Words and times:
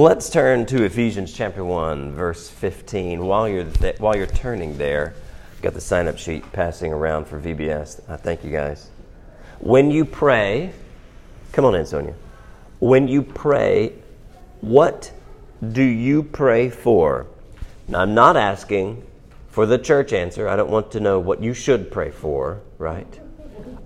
Let's 0.00 0.30
turn 0.30 0.64
to 0.64 0.84
Ephesians 0.84 1.30
chapter 1.30 1.62
1, 1.62 2.12
verse 2.12 2.48
15. 2.48 3.22
While 3.22 3.46
you're, 3.46 3.64
th- 3.64 4.00
while 4.00 4.16
you're 4.16 4.26
turning 4.26 4.78
there, 4.78 5.12
got 5.60 5.74
the 5.74 5.80
sign 5.82 6.08
up 6.08 6.16
sheet 6.16 6.50
passing 6.52 6.90
around 6.90 7.26
for 7.26 7.38
VBS. 7.38 8.00
Thank 8.20 8.42
you 8.42 8.50
guys. 8.50 8.88
When 9.58 9.90
you 9.90 10.06
pray, 10.06 10.72
come 11.52 11.66
on 11.66 11.74
in, 11.74 11.84
Sonia. 11.84 12.14
When 12.78 13.08
you 13.08 13.20
pray, 13.20 13.92
what 14.62 15.12
do 15.70 15.82
you 15.82 16.22
pray 16.22 16.70
for? 16.70 17.26
Now, 17.86 18.00
I'm 18.00 18.14
not 18.14 18.38
asking 18.38 19.06
for 19.50 19.66
the 19.66 19.76
church 19.76 20.14
answer. 20.14 20.48
I 20.48 20.56
don't 20.56 20.70
want 20.70 20.92
to 20.92 21.00
know 21.00 21.18
what 21.18 21.42
you 21.42 21.52
should 21.52 21.92
pray 21.92 22.10
for, 22.10 22.62
right? 22.78 23.20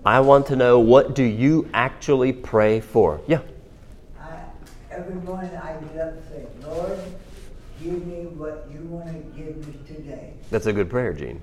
I 0.06 0.20
want 0.20 0.46
to 0.46 0.54
know 0.54 0.78
what 0.78 1.16
do 1.16 1.24
you 1.24 1.68
actually 1.74 2.32
pray 2.32 2.78
for? 2.78 3.20
Yeah. 3.26 3.40
I, 4.94 4.98
every 4.98 5.14
morning 5.16 5.50
I 5.56 5.72
get 5.92 5.98
up 6.00 6.12
and 6.14 6.22
say, 6.30 6.46
Lord, 6.66 6.98
give 7.82 8.06
me 8.06 8.26
what 8.26 8.66
you 8.72 8.80
want 8.86 9.06
to 9.08 9.40
give 9.40 9.56
me 9.66 9.74
today. 9.86 10.32
That's 10.50 10.66
a 10.66 10.72
good 10.72 10.90
prayer, 10.90 11.12
Gene. 11.12 11.40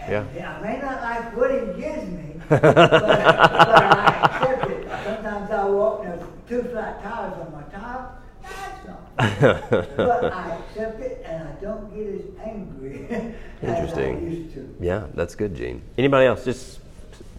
And 0.00 0.26
I 0.44 0.60
may 0.60 0.78
not 0.80 1.02
like 1.02 1.36
what 1.36 1.50
he 1.50 1.80
gives 1.80 2.08
me, 2.12 2.40
but, 2.48 2.62
but 2.62 2.78
I 2.78 4.20
accept 4.22 4.70
it. 4.70 4.88
Sometimes 5.04 5.50
I 5.50 5.64
walk 5.64 6.04
and 6.04 6.12
there's 6.20 6.30
two 6.48 6.62
flat 6.70 7.02
tires 7.02 7.32
on 7.40 7.52
my 7.52 7.62
top. 7.76 8.22
That's 8.42 8.86
not. 8.86 9.96
but 9.96 10.32
I 10.32 10.54
accept 10.56 11.00
it 11.00 11.22
and 11.26 11.48
I 11.48 11.52
don't 11.60 11.92
get 11.94 12.06
as 12.06 12.46
angry 12.46 13.06
as 13.10 13.34
I 13.62 13.66
Interesting. 13.66 14.30
used 14.30 14.54
to. 14.54 14.76
Yeah, 14.80 15.06
that's 15.14 15.34
good, 15.34 15.56
Gene. 15.56 15.82
Anybody 15.98 16.26
else? 16.26 16.44
Just 16.44 16.78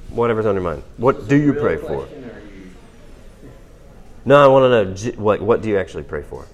whatever's 0.10 0.46
on 0.46 0.56
your 0.56 0.64
mind. 0.64 0.84
What 0.98 1.30
do 1.30 1.38
you 1.38 1.54
pray 1.54 1.78
for? 1.78 1.86
question, 2.06 2.24
or 2.24 2.27
you- 2.27 2.27
No, 4.28 4.44
I 4.44 4.48
want 4.48 4.98
to 4.98 5.08
know 5.08 5.24
what 5.24 5.42
what 5.42 5.62
do 5.62 5.70
you 5.70 5.80
actually 5.80 6.04
pray 6.04 6.22
for? 6.22 6.46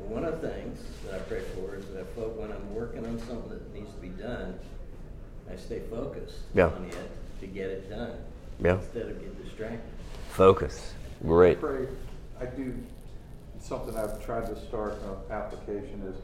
One 0.00 0.24
of 0.24 0.42
the 0.42 0.48
things 0.48 0.80
that 1.04 1.14
I 1.14 1.18
pray 1.20 1.42
for 1.54 1.76
is 1.76 1.86
that 1.94 2.04
when 2.36 2.50
I'm 2.50 2.74
working 2.74 3.06
on 3.06 3.16
something 3.20 3.48
that 3.50 3.72
needs 3.72 3.92
to 3.92 4.00
be 4.00 4.08
done, 4.08 4.58
I 5.48 5.54
stay 5.54 5.82
focused 5.88 6.38
Yeah. 6.52 6.66
on 6.66 6.86
it 6.86 6.96
to 7.40 7.46
get 7.46 7.70
it 7.70 7.88
done 7.88 8.16
Yeah. 8.58 8.78
instead 8.78 9.06
of 9.06 9.20
getting 9.20 9.36
distracted. 9.44 9.82
Focus. 10.30 10.94
Great. 11.24 11.58
I, 11.58 11.60
Pray, 11.60 11.86
I 12.40 12.46
do, 12.46 12.74
something 13.60 13.96
I've 13.96 14.20
tried 14.24 14.46
to 14.46 14.60
start 14.66 14.94
an 15.04 15.32
application 15.32 16.02
is, 16.08 16.16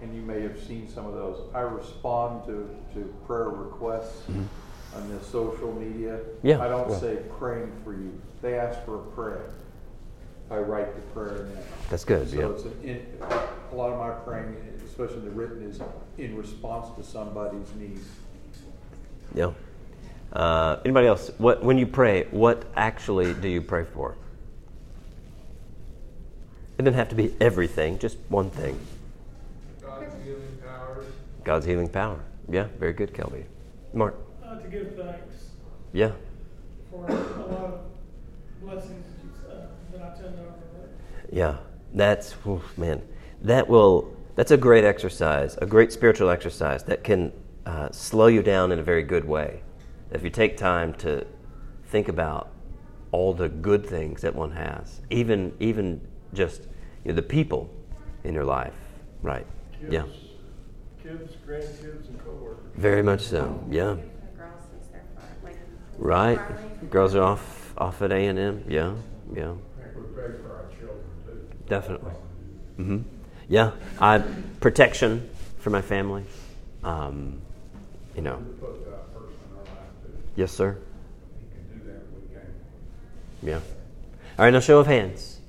and 0.00 0.14
you 0.16 0.22
may 0.22 0.40
have 0.40 0.58
seen 0.62 0.88
some 0.88 1.04
of 1.04 1.12
those, 1.12 1.42
I 1.54 1.60
respond 1.60 2.46
to, 2.46 2.74
to 2.94 3.14
prayer 3.26 3.50
requests 3.50 4.22
mm-hmm. 4.30 4.44
On 4.96 5.08
the 5.08 5.22
social 5.24 5.72
media. 5.72 6.20
Yeah, 6.42 6.60
I 6.60 6.68
don't 6.68 6.90
yeah. 6.90 6.98
say 6.98 7.18
praying 7.38 7.72
for 7.82 7.92
you, 7.92 8.12
they 8.42 8.58
ask 8.58 8.84
for 8.84 8.96
a 8.96 9.02
prayer. 9.12 9.50
I 10.50 10.58
write 10.58 10.94
the 10.94 11.00
prayer 11.12 11.42
in 11.42 11.54
there. 11.54 11.62
That's 11.90 12.04
good. 12.04 12.28
So 12.28 12.38
Yeah. 12.38 12.48
it's, 12.50 12.64
an 12.64 12.80
in, 12.82 13.06
a 13.72 13.74
lot 13.74 13.92
of 13.92 13.98
my 13.98 14.10
praying, 14.10 14.56
especially 14.86 15.20
the 15.20 15.30
written, 15.30 15.62
is 15.62 15.80
in 16.18 16.36
response 16.36 16.94
to 16.96 17.02
somebody's 17.02 17.74
needs. 17.78 18.06
Yeah. 19.34 19.52
Uh, 20.32 20.78
anybody 20.84 21.06
else? 21.06 21.30
What 21.38 21.64
when 21.64 21.78
you 21.78 21.86
pray, 21.86 22.26
what 22.30 22.64
actually 22.76 23.34
do 23.34 23.48
you 23.48 23.62
pray 23.62 23.84
for? 23.84 24.16
It 26.78 26.82
doesn't 26.82 26.98
have 26.98 27.08
to 27.10 27.14
be 27.14 27.34
everything, 27.40 27.98
just 27.98 28.18
one 28.28 28.50
thing. 28.50 28.78
God's 29.80 30.12
healing 30.24 30.58
power. 30.64 31.04
God's 31.44 31.66
healing 31.66 31.88
power. 31.88 32.20
Yeah, 32.48 32.66
very 32.78 32.92
good, 32.92 33.14
Kelby. 33.14 33.44
Mark. 33.92 34.16
Uh, 34.46 34.58
to 34.58 34.68
give 34.68 34.94
thanks 34.96 35.50
Yeah. 35.92 36.12
for 36.90 37.06
a 37.06 37.12
lot 37.12 37.64
of 37.64 37.80
blessings 38.62 39.04
that, 39.48 39.54
uh, 39.54 39.66
that 39.92 40.02
I 40.02 40.08
tend 40.22 40.36
to 40.36 40.42
overlook. 40.42 40.90
Yeah, 41.32 41.56
that's 41.92 42.34
oof, 42.46 42.76
man. 42.78 43.02
That 43.42 43.68
will. 43.68 44.12
That's 44.36 44.50
a 44.50 44.56
great 44.56 44.84
exercise, 44.84 45.56
a 45.62 45.66
great 45.66 45.92
spiritual 45.92 46.28
exercise 46.28 46.82
that 46.84 47.04
can 47.04 47.32
uh, 47.66 47.88
slow 47.92 48.26
you 48.26 48.42
down 48.42 48.72
in 48.72 48.80
a 48.80 48.82
very 48.82 49.04
good 49.04 49.24
way. 49.24 49.62
If 50.10 50.24
you 50.24 50.30
take 50.30 50.56
time 50.56 50.92
to 50.94 51.24
think 51.86 52.08
about 52.08 52.50
all 53.12 53.32
the 53.32 53.48
good 53.48 53.86
things 53.86 54.22
that 54.22 54.34
one 54.34 54.50
has, 54.50 55.00
even 55.10 55.52
even 55.60 56.00
just 56.32 56.62
you 57.04 57.10
know, 57.12 57.14
the 57.14 57.22
people 57.22 57.70
in 58.24 58.34
your 58.34 58.44
life, 58.44 58.74
right? 59.22 59.46
Yeah, 59.88 60.02
Kids, 61.02 61.34
grandkids, 61.46 62.08
and 62.08 62.18
coworkers. 62.24 62.64
very 62.74 63.02
much 63.02 63.20
so. 63.20 63.62
Yeah, 63.70 63.94
The 63.94 64.38
girls 64.38 64.62
since 64.72 64.88
they're 64.90 65.04
far, 65.14 65.24
like. 65.44 65.56
Right. 65.98 66.40
Girls 66.90 67.14
are 67.14 67.22
off 67.22 67.74
off 67.76 68.02
at 68.02 68.12
A 68.12 68.26
and 68.26 68.38
M. 68.38 68.64
Yeah, 68.68 68.94
yeah. 69.34 69.52
We 69.52 70.02
pray 70.14 70.32
for 70.42 70.52
our 70.56 70.66
children 70.78 71.00
too. 71.26 71.48
Definitely. 71.68 72.12
hmm 72.76 72.98
Yeah, 73.48 73.72
I 74.00 74.22
protection 74.60 75.28
for 75.58 75.70
my 75.70 75.82
family. 75.82 76.24
Um, 76.84 77.40
you 78.14 78.22
know, 78.22 78.36
Put 78.60 78.84
that 78.84 79.12
person 79.14 79.32
in 79.50 79.56
our 79.58 79.64
life 79.64 79.92
too. 80.04 80.12
yes, 80.36 80.52
sir. 80.52 80.78
He 81.40 81.46
can 81.56 81.78
do 81.78 81.86
that 81.86 81.96
if 81.96 82.12
we 82.12 82.34
can. 82.34 82.54
Yeah. 83.42 83.60
All 84.38 84.44
right, 84.44 84.50
now 84.52 84.60
show 84.60 84.78
of 84.78 84.86
hands. 84.86 85.40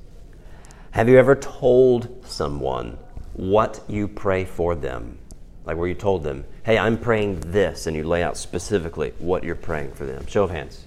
Have 0.92 1.10
you 1.10 1.18
ever 1.18 1.36
told 1.36 2.26
someone 2.26 2.98
what 3.34 3.84
you 3.88 4.08
pray 4.08 4.46
for 4.46 4.76
them? 4.76 5.18
Like 5.66 5.78
where 5.78 5.88
you 5.88 5.96
told 5.96 6.24
them, 6.24 6.46
"Hey, 6.64 6.78
I'm 6.78 6.98
praying 6.98 7.40
this," 7.40 7.88
and 7.88 7.96
you 7.96 8.04
lay 8.04 8.22
out 8.22 8.38
specifically 8.38 9.14
what 9.20 9.44
you're 9.44 9.56
praying 9.56 9.94
for 9.94 10.06
them. 10.06 10.26
Show 10.28 10.44
of 10.44 10.52
hands. 10.52 10.86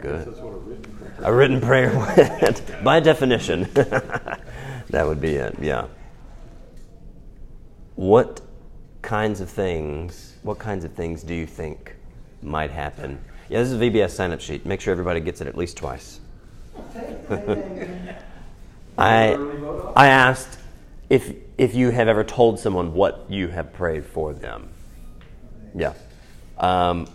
Good. 0.00 0.24
guess 0.24 0.26
that's 0.26 0.38
what 0.38 0.54
a 0.54 0.58
written 0.58 0.92
prayer. 0.96 1.14
A 1.22 1.34
written 1.34 1.60
prayer 1.60 2.80
by 2.84 3.00
definition, 3.00 3.68
that 3.74 5.06
would 5.06 5.20
be 5.20 5.34
it. 5.34 5.56
Yeah. 5.60 5.86
What 7.96 8.40
kinds 9.02 9.40
of 9.40 9.50
things? 9.50 10.36
What 10.42 10.58
kinds 10.58 10.84
of 10.84 10.92
things 10.92 11.22
do 11.22 11.34
you 11.34 11.46
think 11.46 11.96
might 12.42 12.70
happen? 12.70 13.18
Yeah, 13.48 13.58
this 13.58 13.72
is 13.72 13.80
a 13.80 13.84
VBS 13.84 14.10
sign-up 14.10 14.40
sheet. 14.40 14.64
Make 14.66 14.80
sure 14.80 14.92
everybody 14.92 15.20
gets 15.20 15.40
it 15.40 15.46
at 15.48 15.56
least 15.56 15.76
twice. 15.76 16.20
I 18.98 19.34
I 19.96 20.06
asked 20.08 20.58
if 21.10 21.34
if 21.56 21.74
you 21.74 21.90
have 21.90 22.08
ever 22.08 22.24
told 22.24 22.58
someone 22.58 22.94
what 22.94 23.26
you 23.28 23.48
have 23.48 23.72
prayed 23.72 24.04
for 24.04 24.32
them. 24.32 24.68
Yeah. 25.74 25.94
Um, 26.58 27.06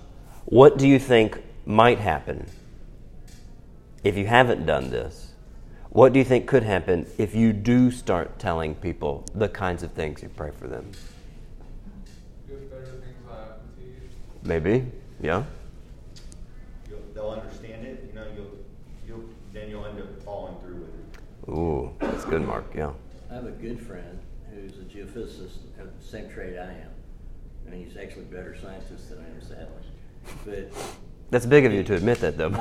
what 0.46 0.78
do 0.78 0.88
you 0.88 1.00
think 1.00 1.42
might 1.66 2.00
happen 2.00 2.46
if 4.04 4.18
you 4.18 4.26
haven't 4.26 4.66
done 4.66 4.90
this? 4.90 5.32
What 5.90 6.12
do 6.12 6.20
you 6.20 6.26
think 6.26 6.48
could 6.48 6.64
happen 6.64 7.06
if 7.18 7.36
you 7.36 7.54
do 7.54 7.92
start 7.92 8.40
telling 8.40 8.76
people 8.76 9.26
the 9.36 9.48
kinds 9.48 9.84
of 9.84 9.92
things 9.92 10.24
you 10.24 10.30
pray 10.30 10.52
for 10.52 10.68
them? 10.68 10.92
Good, 12.48 12.70
better 12.70 12.84
things 12.84 13.16
happen 13.30 13.62
to 13.78 13.84
you. 13.84 14.10
Maybe. 14.44 14.86
Yeah. 15.22 15.44
You'll, 16.90 17.00
they'll 17.14 17.30
understand 17.30 17.86
it, 17.86 18.06
you 18.10 18.16
know, 18.16 18.26
you'll, 18.36 18.52
you'll, 19.08 19.30
then 19.54 19.70
you'll 19.70 19.86
end 19.86 20.00
up 20.00 20.24
following 20.24 20.56
through 20.62 20.78
with 20.78 20.90
it. 20.90 21.52
Ooh, 21.52 21.92
that's 22.00 22.26
good, 22.26 22.42
Mark. 22.42 22.66
Yeah. 22.76 22.94
I 23.34 23.38
have 23.38 23.48
a 23.48 23.52
good 23.52 23.82
friend 23.82 24.20
who's 24.54 24.74
a 24.74 24.84
geophysicist 24.84 25.58
of 25.80 26.00
the 26.00 26.06
same 26.08 26.30
trade 26.30 26.56
I 26.56 26.66
am. 26.66 26.92
And 27.66 27.74
he's 27.74 27.98
actually 27.98 28.22
a 28.22 28.26
better 28.26 28.56
scientist 28.56 29.10
than 29.10 29.18
I 29.18 29.26
am, 29.26 29.42
sadly. 29.42 29.82
But 30.46 30.72
That's 31.32 31.48
big 31.48 31.66
of 31.66 31.74
you 31.74 31.84
to 31.84 31.96
admit 31.96 32.20
that, 32.20 32.38
though. 32.38 32.50
no. 32.50 32.60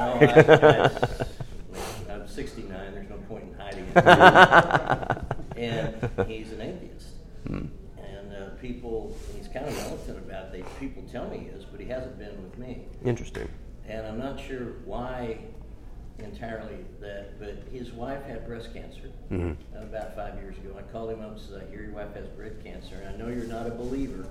I, 2.09 2.15
I'm 2.15 2.27
69. 2.27 2.71
There's 2.71 3.11
no 3.11 3.19
point 3.28 3.44
in 3.44 3.55
hiding 3.55 3.84
it. 3.94 5.59
and 5.59 6.27
he's 6.27 6.53
an 6.53 6.62
atheist. 6.62 7.09
Hmm. 7.47 7.66
And 7.99 8.32
uh, 8.34 8.49
people, 8.62 9.15
he's 9.37 9.49
kind 9.49 9.66
of 9.66 9.75
militant 9.77 10.21
about 10.21 10.47
it. 10.47 10.53
They, 10.53 10.62
people 10.81 11.03
tell 11.12 11.28
me 11.28 11.37
he 11.41 11.47
is, 11.49 11.66
but 11.66 11.81
he 11.81 11.87
hasn't 11.87 12.19
been 12.19 12.43
with 12.43 12.56
me. 12.56 12.87
Interesting. 13.05 13.50
And 13.87 14.06
I'm 14.06 14.19
not 14.19 14.41
sure 14.41 14.77
why 14.87 15.37
entirely 16.19 16.77
that, 17.00 17.39
but 17.39 17.56
his 17.73 17.93
wife 17.93 18.23
had 18.25 18.47
breast 18.47 18.73
cancer 18.73 19.11
Mhm. 19.31 19.56
about 19.76 20.14
five 20.14 20.37
years 20.37 20.56
ago. 20.59 20.76
I 20.79 20.82
called 20.93 21.11
him 21.11 21.20
up 21.20 21.32
and 21.32 21.41
said, 21.41 21.62
I 21.67 21.70
hear 21.70 21.82
your 21.82 21.93
wife 21.93 22.14
has 22.14 22.26
breast 22.29 22.56
cancer, 22.64 22.97
and 22.97 23.09
I 23.09 23.17
know 23.17 23.29
you're 23.32 23.47
not 23.47 23.67
a 23.67 23.70
believer, 23.70 24.26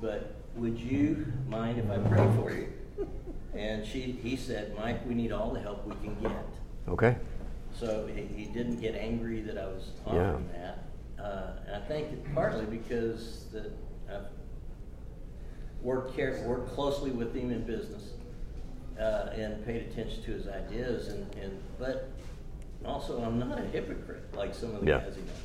but 0.00 0.32
would 0.56 0.78
you 0.78 1.26
mind 1.48 1.78
if 1.78 1.90
I 1.90 1.98
pray 1.98 2.28
for 2.36 2.50
you? 2.52 2.68
And 3.54 3.86
she, 3.86 4.00
he 4.22 4.36
said, 4.36 4.74
Mike, 4.76 5.06
we 5.06 5.14
need 5.14 5.30
all 5.32 5.50
the 5.50 5.60
help 5.60 5.86
we 5.86 5.94
can 6.02 6.14
get. 6.20 6.44
Okay. 6.88 7.16
So 7.74 8.06
he, 8.06 8.22
he 8.22 8.44
didn't 8.46 8.80
get 8.80 8.94
angry 8.94 9.40
that 9.42 9.58
I 9.58 9.66
was 9.66 9.90
Yeah. 10.06 10.38
that. 10.54 10.78
Uh, 11.22 11.52
and 11.66 11.76
I 11.76 11.80
think 11.86 12.34
partly 12.34 12.64
because 12.64 13.46
that 13.52 13.72
I've 14.10 14.26
worked 15.82 16.16
care, 16.16 16.42
worked 16.46 16.70
closely 16.74 17.10
with 17.10 17.34
him 17.34 17.50
in 17.50 17.62
business 17.64 18.12
uh, 18.12 18.21
and 19.38 19.64
paid 19.64 19.88
attention 19.90 20.22
to 20.24 20.32
his 20.32 20.48
ideas, 20.48 21.08
and, 21.08 21.34
and 21.42 21.60
but 21.78 22.10
also 22.84 23.22
I'm 23.22 23.38
not 23.38 23.58
a 23.58 23.62
hypocrite 23.62 24.22
like 24.36 24.54
some 24.54 24.74
of 24.74 24.80
the 24.80 24.86
Yeah. 24.86 24.98
guys 24.98 25.14
he 25.16 25.22
knows. 25.22 25.38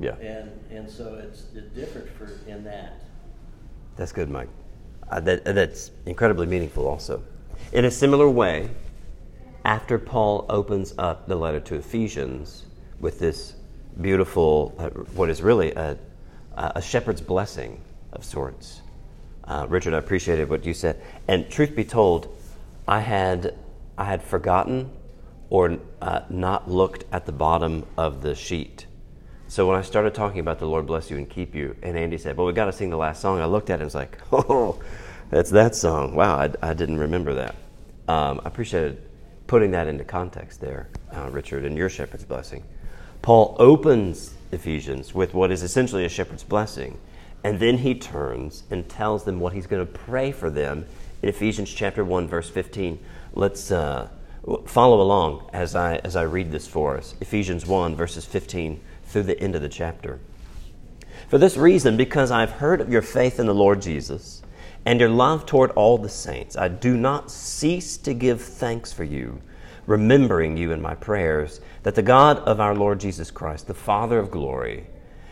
Yeah. 0.00 0.16
And 0.26 0.50
and 0.70 0.90
so 0.90 1.14
it's, 1.14 1.44
it's 1.54 1.72
different 1.74 2.08
for 2.10 2.30
in 2.48 2.64
that. 2.64 3.02
That's 3.96 4.12
good, 4.12 4.28
Mike. 4.28 4.48
Uh, 5.08 5.20
that, 5.20 5.44
that's 5.44 5.90
incredibly 6.06 6.46
meaningful, 6.46 6.86
also. 6.88 7.22
In 7.72 7.84
a 7.84 7.90
similar 7.90 8.28
way, 8.28 8.70
after 9.64 9.98
Paul 9.98 10.46
opens 10.48 10.94
up 10.98 11.28
the 11.28 11.36
letter 11.36 11.60
to 11.60 11.76
Ephesians 11.76 12.64
with 13.00 13.18
this 13.18 13.54
beautiful, 14.00 14.74
uh, 14.78 14.88
what 15.14 15.30
is 15.30 15.42
really 15.42 15.72
a, 15.72 15.96
a 16.56 16.82
shepherd's 16.82 17.20
blessing 17.20 17.80
of 18.12 18.24
sorts. 18.24 18.80
Uh, 19.44 19.66
Richard, 19.68 19.94
I 19.94 19.98
appreciated 19.98 20.48
what 20.48 20.64
you 20.64 20.74
said. 20.74 21.00
And 21.28 21.48
truth 21.50 21.76
be 21.76 21.84
told, 21.84 22.34
I 22.86 23.00
had, 23.00 23.54
I 23.96 24.04
had 24.04 24.22
forgotten 24.22 24.90
or 25.50 25.78
uh, 26.02 26.20
not 26.28 26.70
looked 26.70 27.04
at 27.12 27.26
the 27.26 27.32
bottom 27.32 27.86
of 27.96 28.22
the 28.22 28.34
sheet. 28.34 28.86
So 29.46 29.68
when 29.68 29.76
I 29.76 29.82
started 29.82 30.14
talking 30.14 30.40
about 30.40 30.58
the 30.58 30.66
Lord 30.66 30.86
bless 30.86 31.10
you 31.10 31.16
and 31.16 31.28
keep 31.28 31.54
you, 31.54 31.76
and 31.82 31.96
Andy 31.96 32.18
said, 32.18 32.36
"Well, 32.36 32.46
we 32.46 32.52
got 32.52 32.64
to 32.64 32.72
sing 32.72 32.90
the 32.90 32.96
last 32.96 33.20
song," 33.20 33.40
I 33.40 33.44
looked 33.44 33.70
at 33.70 33.74
it 33.74 33.82
and 33.82 33.84
was 33.84 33.94
like, 33.94 34.18
"Oh, 34.32 34.80
that's 35.30 35.50
that 35.50 35.74
song. 35.74 36.14
Wow, 36.14 36.36
I, 36.36 36.50
I 36.62 36.74
didn't 36.74 36.98
remember 36.98 37.34
that." 37.34 37.54
Um, 38.08 38.40
I 38.44 38.48
appreciated 38.48 39.00
putting 39.46 39.70
that 39.72 39.86
into 39.86 40.04
context 40.04 40.60
there, 40.60 40.88
uh, 41.14 41.28
Richard, 41.30 41.64
and 41.64 41.76
your 41.76 41.88
shepherd's 41.88 42.24
blessing. 42.24 42.64
Paul 43.22 43.54
opens 43.58 44.34
Ephesians 44.50 45.14
with 45.14 45.34
what 45.34 45.50
is 45.50 45.62
essentially 45.62 46.04
a 46.04 46.08
shepherd's 46.08 46.44
blessing, 46.44 46.98
and 47.44 47.60
then 47.60 47.78
he 47.78 47.94
turns 47.94 48.64
and 48.70 48.88
tells 48.88 49.24
them 49.24 49.40
what 49.40 49.52
he's 49.52 49.66
going 49.66 49.86
to 49.86 49.92
pray 49.92 50.32
for 50.32 50.50
them 50.50 50.86
in 51.24 51.30
Ephesians 51.30 51.72
chapter 51.72 52.04
one, 52.04 52.28
verse 52.28 52.48
fifteen. 52.48 52.98
Let's. 53.32 53.70
Uh, 53.70 54.08
follow 54.66 55.00
along 55.00 55.48
as 55.52 55.74
I, 55.74 55.96
as 55.96 56.16
I 56.16 56.22
read 56.22 56.50
this 56.50 56.68
for 56.68 56.96
us. 56.96 57.14
Ephesians 57.20 57.66
1, 57.66 57.96
verses 57.96 58.26
15 58.26 58.80
through 59.04 59.22
the 59.22 59.40
end 59.40 59.54
of 59.54 59.62
the 59.62 59.68
chapter. 59.68 60.20
For 61.28 61.38
this 61.38 61.56
reason, 61.56 61.96
because 61.96 62.30
I've 62.30 62.50
heard 62.50 62.80
of 62.80 62.92
your 62.92 63.02
faith 63.02 63.40
in 63.40 63.46
the 63.46 63.54
Lord 63.54 63.80
Jesus 63.80 64.42
and 64.84 65.00
your 65.00 65.08
love 65.08 65.46
toward 65.46 65.70
all 65.70 65.96
the 65.96 66.10
saints, 66.10 66.56
I 66.56 66.68
do 66.68 66.96
not 66.96 67.30
cease 67.30 67.96
to 67.98 68.12
give 68.12 68.42
thanks 68.42 68.92
for 68.92 69.04
you, 69.04 69.40
remembering 69.86 70.56
you 70.56 70.72
in 70.72 70.82
my 70.82 70.94
prayers, 70.94 71.60
that 71.82 71.94
the 71.94 72.02
God 72.02 72.38
of 72.40 72.60
our 72.60 72.74
Lord 72.74 73.00
Jesus 73.00 73.30
Christ, 73.30 73.66
the 73.66 73.74
Father 73.74 74.18
of 74.18 74.30
glory, 74.30 74.88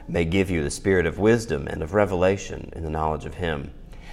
may 0.08 0.24
give 0.24 0.50
you 0.50 0.62
the 0.62 0.70
spirit 0.70 1.04
of 1.04 1.18
wisdom 1.18 1.66
and 1.68 1.82
of 1.82 1.92
revelation 1.92 2.72
in 2.74 2.82
the 2.82 2.90
knowledge 2.90 3.26
of 3.26 3.34
Him, 3.34 3.72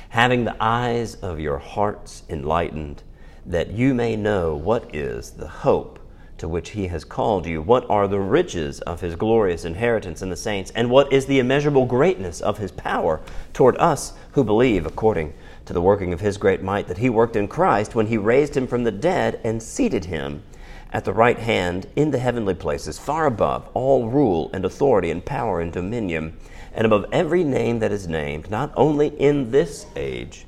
having 0.09 0.43
the 0.43 0.55
eyes 0.59 1.15
of 1.15 1.39
your 1.39 1.57
hearts 1.57 2.23
enlightened, 2.29 3.03
that 3.45 3.71
you 3.71 3.93
may 3.93 4.15
know 4.15 4.55
what 4.55 4.93
is 4.93 5.31
the 5.31 5.47
hope 5.47 5.99
to 6.37 6.47
which 6.47 6.71
he 6.71 6.87
has 6.87 7.03
called 7.03 7.45
you? 7.45 7.61
What 7.61 7.87
are 7.89 8.07
the 8.07 8.19
riches 8.19 8.79
of 8.81 9.01
his 9.01 9.15
glorious 9.15 9.65
inheritance 9.65 10.21
in 10.21 10.29
the 10.29 10.35
saints? 10.35 10.71
And 10.73 10.89
what 10.89 11.11
is 11.11 11.25
the 11.25 11.39
immeasurable 11.39 11.85
greatness 11.85 12.41
of 12.41 12.57
his 12.57 12.71
power 12.71 13.19
toward 13.53 13.77
us 13.77 14.13
who 14.31 14.43
believe, 14.43 14.85
according 14.85 15.33
to 15.65 15.73
the 15.73 15.81
working 15.81 16.13
of 16.13 16.21
his 16.21 16.37
great 16.37 16.63
might 16.63 16.87
that 16.87 16.97
he 16.97 17.09
worked 17.09 17.35
in 17.35 17.47
Christ 17.47 17.93
when 17.93 18.07
he 18.07 18.17
raised 18.17 18.55
him 18.55 18.67
from 18.67 18.83
the 18.83 18.91
dead 18.91 19.39
and 19.43 19.61
seated 19.61 20.05
him 20.05 20.43
at 20.91 21.05
the 21.05 21.13
right 21.13 21.37
hand 21.37 21.85
in 21.95 22.09
the 22.09 22.17
heavenly 22.17 22.55
places, 22.55 22.97
far 22.97 23.25
above 23.25 23.69
all 23.73 24.09
rule 24.09 24.49
and 24.53 24.65
authority 24.65 25.11
and 25.11 25.23
power 25.23 25.61
and 25.61 25.71
dominion, 25.71 26.35
and 26.79 26.85
above 26.85 27.05
every 27.11 27.43
name 27.43 27.79
that 27.79 27.91
is 27.91 28.07
named, 28.07 28.49
not 28.49 28.71
only 28.77 29.09
in 29.19 29.51
this 29.51 29.85
age, 29.97 30.45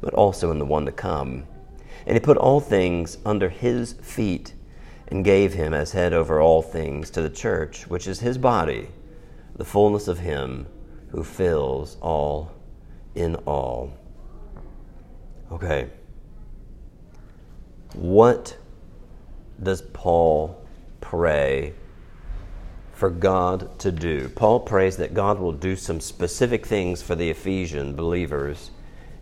but 0.00 0.14
also 0.14 0.52
in 0.52 0.60
the 0.60 0.64
one 0.64 0.86
to 0.86 0.92
come. 0.92 1.44
And 2.06 2.14
he 2.14 2.20
put 2.20 2.36
all 2.36 2.60
things 2.60 3.18
under 3.26 3.48
his 3.48 3.94
feet 3.94 4.54
and 5.08 5.24
gave 5.24 5.52
him 5.52 5.74
as 5.74 5.90
head 5.90 6.12
over 6.12 6.40
all 6.40 6.62
things 6.62 7.10
to 7.10 7.22
the 7.22 7.28
church, 7.28 7.88
which 7.88 8.06
is 8.06 8.20
his 8.20 8.38
body, 8.38 8.86
the 9.56 9.64
fullness 9.64 10.06
of 10.06 10.20
him 10.20 10.68
who 11.08 11.24
fills 11.24 11.96
all 12.00 12.52
in 13.16 13.34
all. 13.44 13.92
Okay. 15.50 15.90
What 17.94 18.56
does 19.60 19.82
Paul 19.82 20.64
pray 21.00 21.72
for 22.94 23.10
God 23.10 23.78
to 23.80 23.92
do? 23.92 24.28
Paul 24.30 24.60
prays 24.60 24.96
that 24.96 25.14
God 25.14 25.38
will 25.38 25.52
do 25.52 25.76
some 25.76 26.00
specific 26.00 26.66
things 26.66 27.02
for 27.02 27.14
the 27.14 27.30
Ephesian 27.30 27.94
believers 27.94 28.70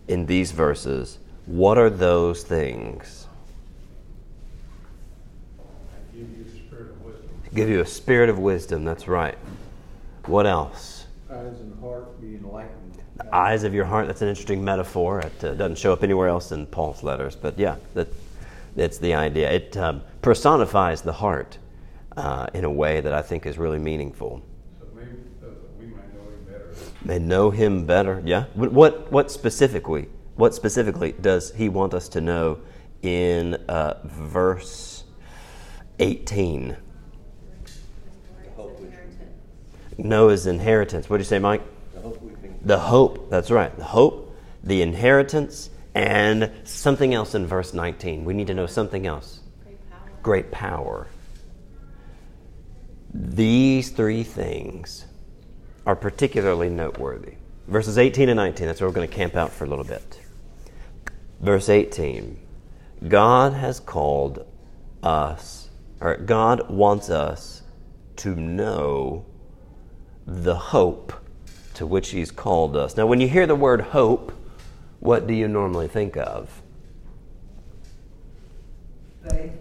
in 0.07 0.25
these 0.25 0.51
verses. 0.51 1.19
What 1.45 1.77
are 1.77 1.89
those 1.89 2.43
things? 2.43 3.27
Give 7.53 7.69
you 7.69 7.81
a 7.81 7.85
spirit 7.85 8.29
of 8.29 8.39
wisdom, 8.39 8.83
that's 8.83 9.07
right. 9.07 9.37
What 10.25 10.47
else? 10.47 11.05
Eyes 11.29 11.59
and 11.59 11.79
heart 11.79 12.19
be 12.19 12.35
enlightened. 12.35 13.03
The 13.17 13.35
eyes 13.35 13.63
of 13.63 13.75
your 13.75 13.85
heart, 13.85 14.07
that's 14.07 14.23
an 14.23 14.27
interesting 14.27 14.63
metaphor. 14.63 15.19
It 15.19 15.43
uh, 15.43 15.53
doesn't 15.53 15.77
show 15.77 15.93
up 15.93 16.03
anywhere 16.03 16.29
else 16.29 16.51
in 16.51 16.65
Paul's 16.65 17.03
letters, 17.03 17.35
but 17.35 17.59
yeah, 17.59 17.75
that, 17.93 18.07
that's 18.75 18.97
the 18.97 19.13
idea. 19.13 19.51
It 19.51 19.77
um, 19.77 20.01
personifies 20.23 21.01
the 21.03 21.13
heart 21.13 21.59
uh, 22.17 22.47
in 22.53 22.63
a 22.63 22.71
way 22.71 23.01
that 23.01 23.13
I 23.13 23.21
think 23.21 23.45
is 23.45 23.57
really 23.57 23.79
meaningful. 23.79 24.43
So 24.79 24.87
maybe 24.95 25.09
uh, 25.41 25.47
we 25.79 25.87
might 25.87 26.13
know 26.13 26.29
him 26.29 26.45
better. 26.45 26.75
They 27.05 27.19
know 27.19 27.49
him 27.51 27.85
better, 27.85 28.21
yeah. 28.25 28.45
What, 28.53 29.11
what 29.11 29.31
specifically? 29.31 30.09
What 30.35 30.55
specifically 30.55 31.13
does 31.13 31.51
he 31.53 31.69
want 31.69 31.93
us 31.93 32.09
to 32.09 32.21
know 32.21 32.59
in 33.01 33.55
uh, 33.67 33.99
verse 34.03 35.03
18? 35.99 36.77
Noah's 39.97 40.47
inheritance. 40.47 41.09
What 41.09 41.17
do 41.17 41.21
you 41.21 41.25
say, 41.25 41.39
Mike? 41.39 41.61
The 41.93 42.01
hope, 42.01 42.31
the 42.63 42.79
hope, 42.79 43.29
that's 43.29 43.51
right. 43.51 43.75
The 43.77 43.83
hope, 43.83 44.35
the 44.63 44.81
inheritance, 44.81 45.69
and 45.93 46.51
something 46.63 47.13
else 47.13 47.35
in 47.35 47.45
verse 47.45 47.73
19. 47.73 48.25
We 48.25 48.33
need 48.33 48.47
to 48.47 48.53
know 48.53 48.65
something 48.65 49.05
else. 49.05 49.41
Great 49.63 49.89
power. 49.89 50.09
Great 50.23 50.51
power. 50.51 51.07
These 53.13 53.91
three 53.91 54.23
things 54.23 55.05
are 55.85 55.95
particularly 55.95 56.69
noteworthy. 56.69 57.35
Verses 57.67 57.97
18 57.97 58.29
and 58.29 58.37
19, 58.37 58.67
that's 58.67 58.81
where 58.81 58.89
we're 58.89 58.95
going 58.95 59.07
to 59.07 59.15
camp 59.15 59.35
out 59.35 59.51
for 59.51 59.65
a 59.65 59.67
little 59.67 59.85
bit. 59.85 60.19
Verse 61.39 61.69
18 61.69 62.39
God 63.07 63.53
has 63.53 63.79
called 63.81 64.45
us, 65.01 65.69
or 65.99 66.15
God 66.15 66.69
wants 66.69 67.09
us 67.09 67.63
to 68.17 68.33
know 68.35 69.25
the 70.25 70.55
hope 70.55 71.13
to 71.73 71.85
which 71.85 72.11
He's 72.11 72.31
called 72.31 72.77
us. 72.77 72.95
Now, 72.95 73.05
when 73.05 73.19
you 73.19 73.27
hear 73.27 73.45
the 73.45 73.55
word 73.55 73.81
hope, 73.81 74.31
what 75.01 75.27
do 75.27 75.33
you 75.33 75.49
normally 75.49 75.89
think 75.89 76.15
of? 76.15 76.61
Faith. 79.29 79.51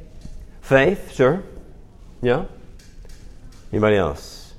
Faith, 0.60 1.12
sure. 1.12 1.43
Yeah. 2.20 2.44
Anybody 3.72 3.96
else? 3.96 4.54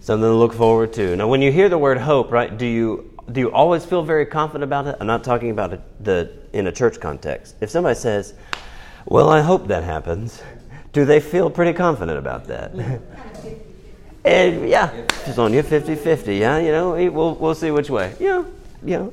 Something 0.00 0.28
to 0.28 0.34
look 0.34 0.54
forward 0.54 0.92
to. 0.94 1.16
Now, 1.16 1.28
when 1.28 1.42
you 1.42 1.52
hear 1.52 1.68
the 1.68 1.78
word 1.78 1.98
hope, 1.98 2.32
right? 2.32 2.56
Do 2.56 2.64
you 2.66 3.12
do 3.30 3.40
you 3.40 3.50
always 3.52 3.84
feel 3.84 4.02
very 4.02 4.24
confident 4.24 4.64
about 4.64 4.86
it? 4.86 4.96
I'm 5.00 5.06
not 5.06 5.24
talking 5.24 5.50
about 5.50 5.72
it 5.72 5.80
the 6.02 6.32
in 6.52 6.68
a 6.68 6.72
church 6.72 7.00
context. 7.00 7.56
If 7.60 7.70
somebody 7.70 7.98
says, 7.98 8.34
"Well, 9.04 9.28
I 9.28 9.40
hope 9.40 9.66
that 9.66 9.82
happens," 9.84 10.42
do 10.92 11.04
they 11.04 11.20
feel 11.20 11.50
pretty 11.50 11.72
confident 11.72 12.18
about 12.18 12.46
that? 12.46 12.72
And 14.26 14.68
yeah, 14.68 14.90
it's 15.24 15.38
on 15.38 15.52
you 15.52 15.62
50 15.62 15.94
50. 15.94 16.34
Yeah, 16.34 16.58
you 16.58 16.72
know, 16.72 16.90
we'll, 17.12 17.36
we'll 17.36 17.54
see 17.54 17.70
which 17.70 17.88
way. 17.88 18.12
Yeah, 18.18 18.42
yeah. 18.84 19.06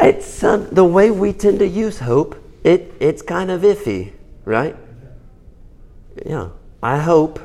It's 0.00 0.40
the 0.40 0.84
way 0.84 1.12
we 1.12 1.32
tend 1.32 1.60
to 1.60 1.68
use 1.68 2.00
hope. 2.00 2.34
It 2.64 2.92
it's 2.98 3.22
kind 3.22 3.48
of 3.48 3.62
iffy, 3.62 4.12
right? 4.44 4.74
Yeah, 6.24 6.50
I 6.82 6.98
hope. 6.98 7.40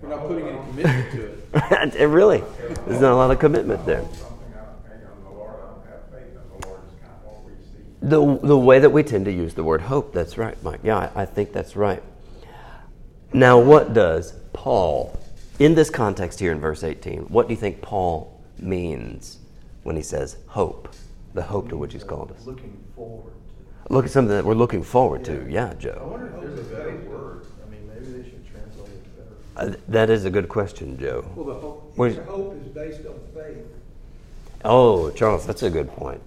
We're 0.00 0.08
not 0.08 0.26
putting 0.26 0.48
any 0.48 0.58
commitment 0.58 1.12
to 1.12 1.24
it. 1.26 1.94
it 1.96 2.06
really, 2.06 2.42
there's 2.86 3.00
not 3.00 3.12
a 3.12 3.16
lot 3.16 3.30
of 3.30 3.38
commitment 3.38 3.84
there. 3.86 4.04
The 8.00 8.38
the 8.42 8.58
way 8.58 8.80
that 8.80 8.90
we 8.90 9.04
tend 9.04 9.26
to 9.26 9.32
use 9.32 9.54
the 9.54 9.62
word 9.62 9.82
hope. 9.82 10.12
That's 10.12 10.36
right, 10.36 10.60
Mike. 10.62 10.80
Yeah, 10.82 11.10
I, 11.14 11.22
I 11.22 11.24
think 11.24 11.52
that's 11.52 11.76
right. 11.76 12.02
Now, 13.32 13.60
what 13.60 13.94
does 13.94 14.32
Paul, 14.52 15.18
in 15.58 15.74
this 15.74 15.88
context 15.88 16.40
here 16.40 16.52
in 16.52 16.60
verse 16.60 16.84
18, 16.84 17.22
what 17.22 17.48
do 17.48 17.54
you 17.54 17.60
think 17.60 17.80
Paul 17.80 18.42
means 18.58 19.38
when 19.84 19.96
he 19.96 20.02
says 20.02 20.36
hope? 20.48 20.88
The 21.34 21.42
hope 21.42 21.70
to 21.70 21.76
which 21.76 21.94
he's 21.94 22.04
called 22.04 22.32
us. 22.32 22.44
Looking 22.44 22.76
forward 22.94 23.32
Look 23.92 24.06
at 24.06 24.10
something 24.10 24.34
that 24.34 24.46
we're 24.46 24.54
looking 24.54 24.82
forward 24.82 25.22
to. 25.26 25.46
Yeah, 25.50 25.74
Joe. 25.74 26.00
I 26.02 26.06
wonder 26.10 26.26
if 26.28 26.40
there's 26.40 26.58
a 26.60 26.74
better 26.74 26.96
word. 27.10 27.44
I 27.62 27.70
mean, 27.70 27.86
maybe 27.86 28.06
they 28.22 28.26
should 28.26 28.42
translate 28.50 28.88
it 28.88 29.54
better. 29.54 29.70
Uh, 29.74 29.76
that 29.88 30.08
is 30.08 30.24
a 30.24 30.30
good 30.30 30.48
question, 30.48 30.98
Joe. 30.98 31.26
Well, 31.36 31.44
the 31.44 31.54
hope, 31.60 31.92
Where's- 31.96 32.16
hope 32.26 32.54
is 32.56 32.68
based 32.68 33.06
on 33.06 33.16
faith. 33.34 33.66
Oh, 34.64 35.10
Charles, 35.10 35.44
that's 35.46 35.62
a 35.62 35.68
good 35.68 35.90
point. 35.90 36.22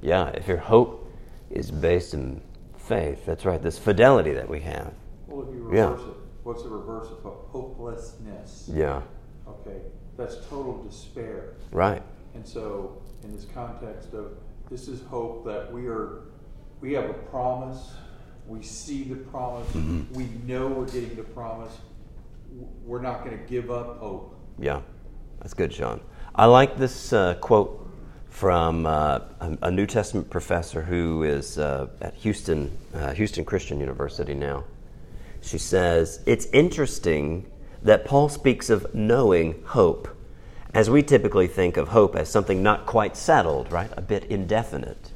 Yeah, 0.00 0.28
if 0.28 0.46
your 0.46 0.58
hope 0.58 1.10
is 1.50 1.72
based 1.72 2.14
in 2.14 2.40
faith, 2.76 3.26
that's 3.26 3.44
right. 3.44 3.60
This 3.60 3.78
fidelity 3.78 4.30
that 4.34 4.48
we 4.48 4.60
have. 4.60 4.92
well, 5.26 5.42
if 5.42 5.52
you 5.52 5.68
Yeah. 5.72 5.90
reverse 5.90 6.00
it, 6.02 6.14
what's 6.44 6.62
the 6.62 6.68
reverse 6.68 7.10
of 7.10 7.18
ho- 7.24 7.44
hopelessness? 7.50 8.70
Yeah, 8.72 9.02
Okay, 9.48 9.80
that's 10.16 10.36
total 10.48 10.84
despair. 10.84 11.54
right. 11.72 12.02
And 12.36 12.46
so, 12.46 12.92
in 13.24 13.32
this 13.32 13.44
context 13.52 14.14
of 14.14 14.34
this 14.70 14.86
is 14.86 15.02
hope 15.10 15.44
that 15.46 15.72
we 15.72 15.88
are, 15.88 16.20
we 16.80 16.92
have 16.92 17.10
a 17.10 17.14
promise. 17.14 17.92
We 18.46 18.62
see 18.62 19.04
the 19.04 19.16
promise. 19.16 19.68
We 20.12 20.24
know 20.46 20.68
we're 20.68 20.86
getting 20.86 21.16
the 21.16 21.22
promise. 21.22 21.72
We're 22.84 23.02
not 23.02 23.24
going 23.24 23.38
to 23.38 23.44
give 23.44 23.70
up 23.70 23.98
hope. 23.98 24.34
Yeah, 24.58 24.80
that's 25.40 25.54
good, 25.54 25.72
Sean. 25.72 26.00
I 26.34 26.46
like 26.46 26.78
this 26.78 27.12
uh, 27.12 27.34
quote 27.34 27.86
from 28.28 28.86
uh, 28.86 29.20
a, 29.40 29.58
a 29.62 29.70
New 29.70 29.86
Testament 29.86 30.30
professor 30.30 30.82
who 30.82 31.24
is 31.24 31.58
uh, 31.58 31.88
at 32.00 32.14
Houston, 32.14 32.76
uh, 32.94 33.12
Houston 33.12 33.44
Christian 33.44 33.80
University 33.80 34.34
now. 34.34 34.64
She 35.40 35.58
says, 35.58 36.20
It's 36.26 36.46
interesting 36.46 37.50
that 37.82 38.04
Paul 38.04 38.28
speaks 38.28 38.70
of 38.70 38.94
knowing 38.94 39.62
hope, 39.66 40.08
as 40.74 40.88
we 40.88 41.02
typically 41.02 41.46
think 41.46 41.76
of 41.76 41.88
hope 41.88 42.16
as 42.16 42.28
something 42.28 42.62
not 42.62 42.86
quite 42.86 43.16
settled, 43.16 43.70
right? 43.72 43.90
A 43.96 44.02
bit 44.02 44.24
indefinite. 44.24 45.10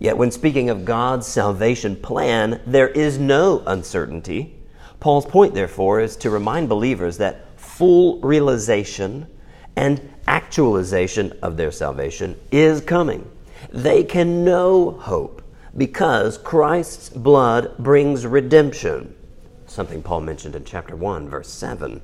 Yet, 0.00 0.16
when 0.16 0.30
speaking 0.30 0.70
of 0.70 0.86
God's 0.86 1.26
salvation 1.26 1.94
plan, 1.94 2.62
there 2.66 2.88
is 2.88 3.18
no 3.18 3.62
uncertainty. 3.66 4.56
Paul's 4.98 5.26
point, 5.26 5.52
therefore, 5.52 6.00
is 6.00 6.16
to 6.16 6.30
remind 6.30 6.70
believers 6.70 7.18
that 7.18 7.60
full 7.60 8.18
realization 8.22 9.26
and 9.76 10.00
actualization 10.26 11.38
of 11.42 11.58
their 11.58 11.70
salvation 11.70 12.34
is 12.50 12.80
coming. 12.80 13.30
They 13.70 14.02
can 14.02 14.42
know 14.42 14.92
hope 14.92 15.42
because 15.76 16.38
Christ's 16.38 17.10
blood 17.10 17.76
brings 17.78 18.26
redemption, 18.26 19.14
something 19.66 20.02
Paul 20.02 20.22
mentioned 20.22 20.56
in 20.56 20.64
chapter 20.64 20.96
1, 20.96 21.28
verse 21.28 21.48
7. 21.50 22.00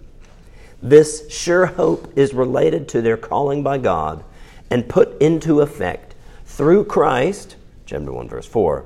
This 0.83 1.31
sure 1.31 1.65
hope 1.65 2.13
is 2.15 2.35
related 2.35 2.89
to 2.89 3.01
their 3.01 3.17
calling 3.17 3.63
by 3.63 3.79
God 3.79 4.23
and 4.71 4.87
put 4.87 5.19
into 5.21 5.63
effect 5.63 6.15
through 6.45 6.85
Christ, 6.85 7.57
chapter 7.87 8.13
1, 8.13 8.29
verse 8.29 8.47
4, 8.47 8.85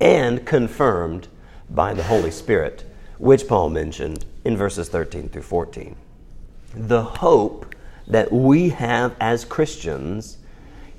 and 0.00 0.44
confirmed 0.44 1.28
by 1.70 1.94
the 1.94 2.02
Holy 2.02 2.30
Spirit, 2.30 2.84
which 3.18 3.46
Paul 3.46 3.70
mentioned 3.70 4.24
in 4.44 4.56
verses 4.56 4.88
13 4.88 5.28
through 5.28 5.42
14. 5.42 5.96
The 6.74 7.02
hope 7.02 7.74
that 8.06 8.32
we 8.32 8.70
have 8.70 9.14
as 9.20 9.44
Christians 9.44 10.38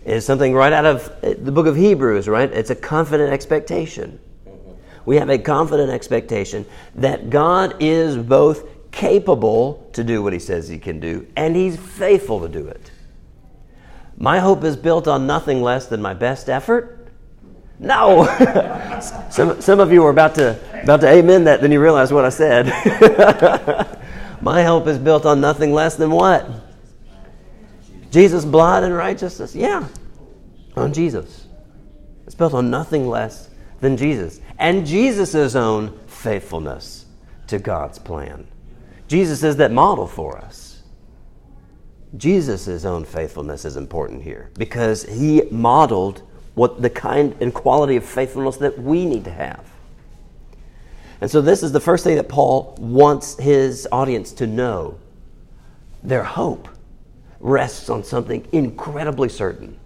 is 0.05 0.25
something 0.25 0.53
right 0.53 0.73
out 0.73 0.85
of 0.85 1.13
eh, 1.21 1.35
the 1.37 1.51
book 1.51 1.67
of 1.67 1.75
Hebrews, 1.75 2.27
right? 2.27 2.51
It's 2.51 2.69
a 2.69 2.75
confident 2.75 3.31
expectation. 3.31 4.19
We 5.05 5.17
have 5.17 5.29
a 5.29 5.37
confident 5.37 5.91
expectation 5.91 6.65
that 6.95 7.29
God 7.29 7.75
is 7.79 8.17
both 8.17 8.67
capable 8.91 9.89
to 9.93 10.03
do 10.03 10.21
what 10.21 10.33
he 10.33 10.39
says 10.39 10.67
he 10.67 10.77
can 10.77 10.99
do 10.99 11.27
and 11.35 11.55
he's 11.55 11.77
faithful 11.77 12.41
to 12.41 12.49
do 12.49 12.67
it. 12.67 12.91
My 14.17 14.39
hope 14.39 14.63
is 14.63 14.75
built 14.75 15.07
on 15.07 15.25
nothing 15.25 15.61
less 15.61 15.87
than 15.87 16.01
my 16.01 16.13
best 16.13 16.49
effort. 16.49 17.00
No. 17.81 18.25
some, 19.31 19.59
some 19.59 19.79
of 19.79 19.91
you 19.91 20.05
are 20.05 20.11
about 20.11 20.35
to 20.35 20.57
about 20.83 21.01
to 21.01 21.07
amen 21.07 21.43
that, 21.45 21.61
then 21.61 21.71
you 21.71 21.81
realize 21.81 22.13
what 22.13 22.25
I 22.25 22.29
said. 22.29 22.67
my 24.41 24.63
hope 24.63 24.87
is 24.87 24.97
built 24.97 25.25
on 25.25 25.41
nothing 25.41 25.73
less 25.73 25.95
than 25.95 26.11
what? 26.11 26.47
Jesus' 28.11 28.45
blood 28.45 28.83
and 28.83 28.95
righteousness. 28.95 29.55
Yeah. 29.55 29.87
On 30.75 30.93
Jesus. 30.93 31.47
It's 32.25 32.35
built 32.35 32.53
on 32.53 32.69
nothing 32.69 33.07
less 33.07 33.49
than 33.79 33.97
Jesus. 33.97 34.41
And 34.59 34.85
Jesus' 34.85 35.55
own 35.55 35.97
faithfulness 36.07 37.05
to 37.47 37.59
God's 37.59 37.99
plan. 37.99 38.47
Jesus 39.07 39.43
is 39.43 39.57
that 39.57 39.71
model 39.71 40.07
for 40.07 40.37
us. 40.37 40.83
Jesus' 42.17 42.85
own 42.85 43.05
faithfulness 43.05 43.65
is 43.65 43.75
important 43.75 44.21
here 44.21 44.51
because 44.57 45.03
he 45.03 45.43
modeled 45.49 46.23
what 46.55 46.81
the 46.81 46.89
kind 46.89 47.35
and 47.39 47.53
quality 47.53 47.95
of 47.95 48.05
faithfulness 48.05 48.57
that 48.57 48.77
we 48.77 49.05
need 49.05 49.23
to 49.25 49.31
have. 49.31 49.65
And 51.21 51.29
so, 51.29 51.39
this 51.41 51.61
is 51.63 51.71
the 51.71 51.79
first 51.79 52.03
thing 52.03 52.15
that 52.15 52.27
Paul 52.27 52.75
wants 52.79 53.37
his 53.37 53.87
audience 53.91 54.31
to 54.33 54.47
know. 54.47 54.97
Their 56.03 56.23
hope 56.23 56.67
rests 57.39 57.89
on 57.89 58.03
something 58.03 58.47
incredibly 58.51 59.29
certain. 59.29 59.79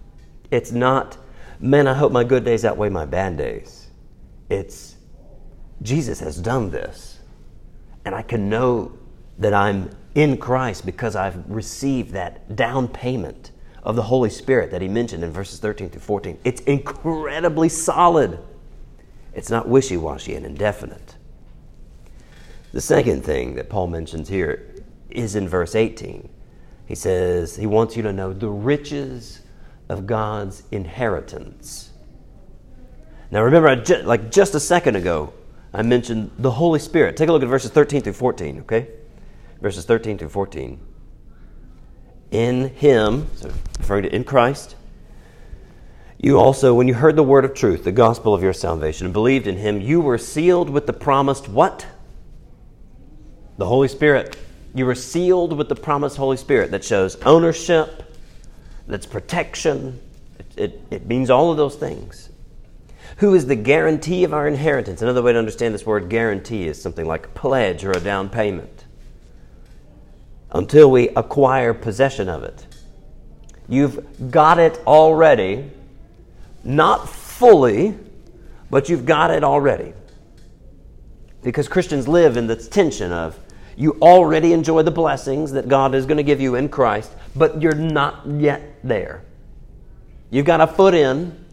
It's 0.50 0.72
not, 0.72 1.18
man, 1.60 1.86
I 1.86 1.94
hope 1.94 2.10
my 2.10 2.24
good 2.24 2.44
days 2.44 2.64
outweigh 2.64 2.88
my 2.88 3.04
bad 3.04 3.36
days. 3.36 3.88
It's, 4.48 4.96
Jesus 5.82 6.20
has 6.20 6.38
done 6.38 6.70
this. 6.70 7.18
And 8.04 8.14
I 8.14 8.22
can 8.22 8.48
know 8.48 8.92
that 9.38 9.52
I'm 9.52 9.90
in 10.14 10.38
Christ 10.38 10.86
because 10.86 11.16
I've 11.16 11.48
received 11.50 12.12
that 12.12 12.56
down 12.56 12.88
payment 12.88 13.50
of 13.86 13.94
the 13.94 14.02
Holy 14.02 14.28
Spirit 14.28 14.72
that 14.72 14.82
he 14.82 14.88
mentioned 14.88 15.22
in 15.22 15.30
verses 15.30 15.60
13 15.60 15.90
through 15.90 16.00
14. 16.00 16.38
It's 16.42 16.60
incredibly 16.62 17.68
solid. 17.68 18.40
It's 19.32 19.48
not 19.48 19.68
wishy 19.68 19.96
washy 19.96 20.34
and 20.34 20.44
indefinite. 20.44 21.14
The 22.72 22.80
second 22.80 23.24
thing 23.24 23.54
that 23.54 23.70
Paul 23.70 23.86
mentions 23.86 24.28
here 24.28 24.74
is 25.08 25.36
in 25.36 25.48
verse 25.48 25.76
18. 25.76 26.28
He 26.84 26.94
says 26.96 27.54
he 27.54 27.66
wants 27.66 27.96
you 27.96 28.02
to 28.02 28.12
know 28.12 28.32
the 28.32 28.50
riches 28.50 29.42
of 29.88 30.04
God's 30.04 30.64
inheritance. 30.72 31.90
Now, 33.30 33.42
remember, 33.42 34.02
like 34.04 34.32
just 34.32 34.56
a 34.56 34.60
second 34.60 34.96
ago, 34.96 35.32
I 35.72 35.82
mentioned 35.82 36.32
the 36.38 36.50
Holy 36.50 36.80
Spirit. 36.80 37.16
Take 37.16 37.28
a 37.28 37.32
look 37.32 37.42
at 37.42 37.48
verses 37.48 37.70
13 37.70 38.02
through 38.02 38.14
14, 38.14 38.60
okay? 38.60 38.88
Verses 39.60 39.84
13 39.84 40.18
through 40.18 40.30
14. 40.30 40.80
In 42.36 42.68
Him, 42.68 43.28
so 43.36 43.50
referring 43.78 44.02
to 44.02 44.14
in 44.14 44.22
Christ, 44.22 44.76
you 46.18 46.38
also, 46.38 46.74
when 46.74 46.86
you 46.86 46.92
heard 46.92 47.16
the 47.16 47.22
word 47.22 47.46
of 47.46 47.54
truth, 47.54 47.82
the 47.82 47.92
gospel 47.92 48.34
of 48.34 48.42
your 48.42 48.52
salvation, 48.52 49.06
and 49.06 49.14
believed 49.14 49.46
in 49.46 49.56
Him, 49.56 49.80
you 49.80 50.02
were 50.02 50.18
sealed 50.18 50.68
with 50.68 50.86
the 50.86 50.92
promised 50.92 51.48
what? 51.48 51.86
The 53.56 53.64
Holy 53.64 53.88
Spirit. 53.88 54.36
You 54.74 54.84
were 54.84 54.94
sealed 54.94 55.56
with 55.56 55.70
the 55.70 55.74
promised 55.74 56.18
Holy 56.18 56.36
Spirit 56.36 56.72
that 56.72 56.84
shows 56.84 57.16
ownership, 57.22 58.14
that's 58.86 59.06
protection. 59.06 59.98
It, 60.38 60.52
it, 60.58 60.82
it 60.90 61.06
means 61.06 61.30
all 61.30 61.50
of 61.50 61.56
those 61.56 61.76
things. 61.76 62.28
Who 63.16 63.32
is 63.32 63.46
the 63.46 63.56
guarantee 63.56 64.24
of 64.24 64.34
our 64.34 64.46
inheritance? 64.46 65.00
Another 65.00 65.22
way 65.22 65.32
to 65.32 65.38
understand 65.38 65.74
this 65.74 65.86
word 65.86 66.10
guarantee 66.10 66.66
is 66.68 66.82
something 66.82 67.06
like 67.06 67.24
a 67.24 67.30
pledge 67.30 67.82
or 67.82 67.92
a 67.92 68.00
down 68.00 68.28
payment 68.28 68.85
until 70.50 70.90
we 70.90 71.08
acquire 71.10 71.74
possession 71.74 72.28
of 72.28 72.42
it. 72.42 72.66
You've 73.68 74.30
got 74.30 74.58
it 74.58 74.80
already, 74.86 75.70
not 76.62 77.08
fully, 77.08 77.98
but 78.70 78.88
you've 78.88 79.06
got 79.06 79.30
it 79.30 79.42
already. 79.44 79.92
Because 81.42 81.68
Christians 81.68 82.08
live 82.08 82.36
in 82.36 82.46
the 82.46 82.56
tension 82.56 83.12
of 83.12 83.38
you 83.76 83.98
already 84.00 84.52
enjoy 84.52 84.82
the 84.82 84.90
blessings 84.90 85.52
that 85.52 85.68
God 85.68 85.94
is 85.94 86.06
going 86.06 86.16
to 86.16 86.22
give 86.22 86.40
you 86.40 86.54
in 86.54 86.68
Christ, 86.68 87.12
but 87.34 87.60
you're 87.60 87.74
not 87.74 88.26
yet 88.26 88.62
there. 88.82 89.22
You've 90.30 90.46
got 90.46 90.60
a 90.60 90.66
foot 90.66 90.94
in, 90.94 91.44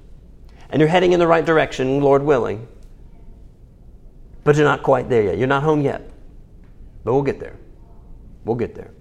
and 0.69 0.79
you're 0.79 0.89
heading 0.89 1.11
in 1.11 1.19
the 1.19 1.27
right 1.27 1.45
direction, 1.45 1.99
Lord 1.99 2.23
willing, 2.23 2.67
but 4.43 4.55
you're 4.55 4.65
not 4.65 4.83
quite 4.83 5.09
there 5.09 5.23
yet. 5.23 5.37
You're 5.37 5.47
not 5.47 5.63
home 5.63 5.81
yet. 5.81 6.09
But 7.03 7.13
we'll 7.13 7.23
get 7.23 7.39
there. 7.39 7.57
We'll 8.45 8.55
get 8.55 8.75
there. 8.75 8.91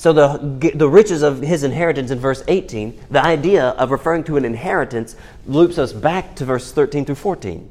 So 0.00 0.14
the, 0.14 0.72
the 0.74 0.88
riches 0.88 1.20
of 1.20 1.42
his 1.42 1.62
inheritance 1.62 2.10
in 2.10 2.18
verse 2.18 2.42
18, 2.48 2.98
the 3.10 3.22
idea 3.22 3.68
of 3.70 3.90
referring 3.90 4.24
to 4.24 4.38
an 4.38 4.46
inheritance 4.46 5.14
loops 5.46 5.76
us 5.76 5.92
back 5.92 6.34
to 6.36 6.46
verse 6.46 6.72
13 6.72 7.04
through 7.04 7.16
14, 7.16 7.68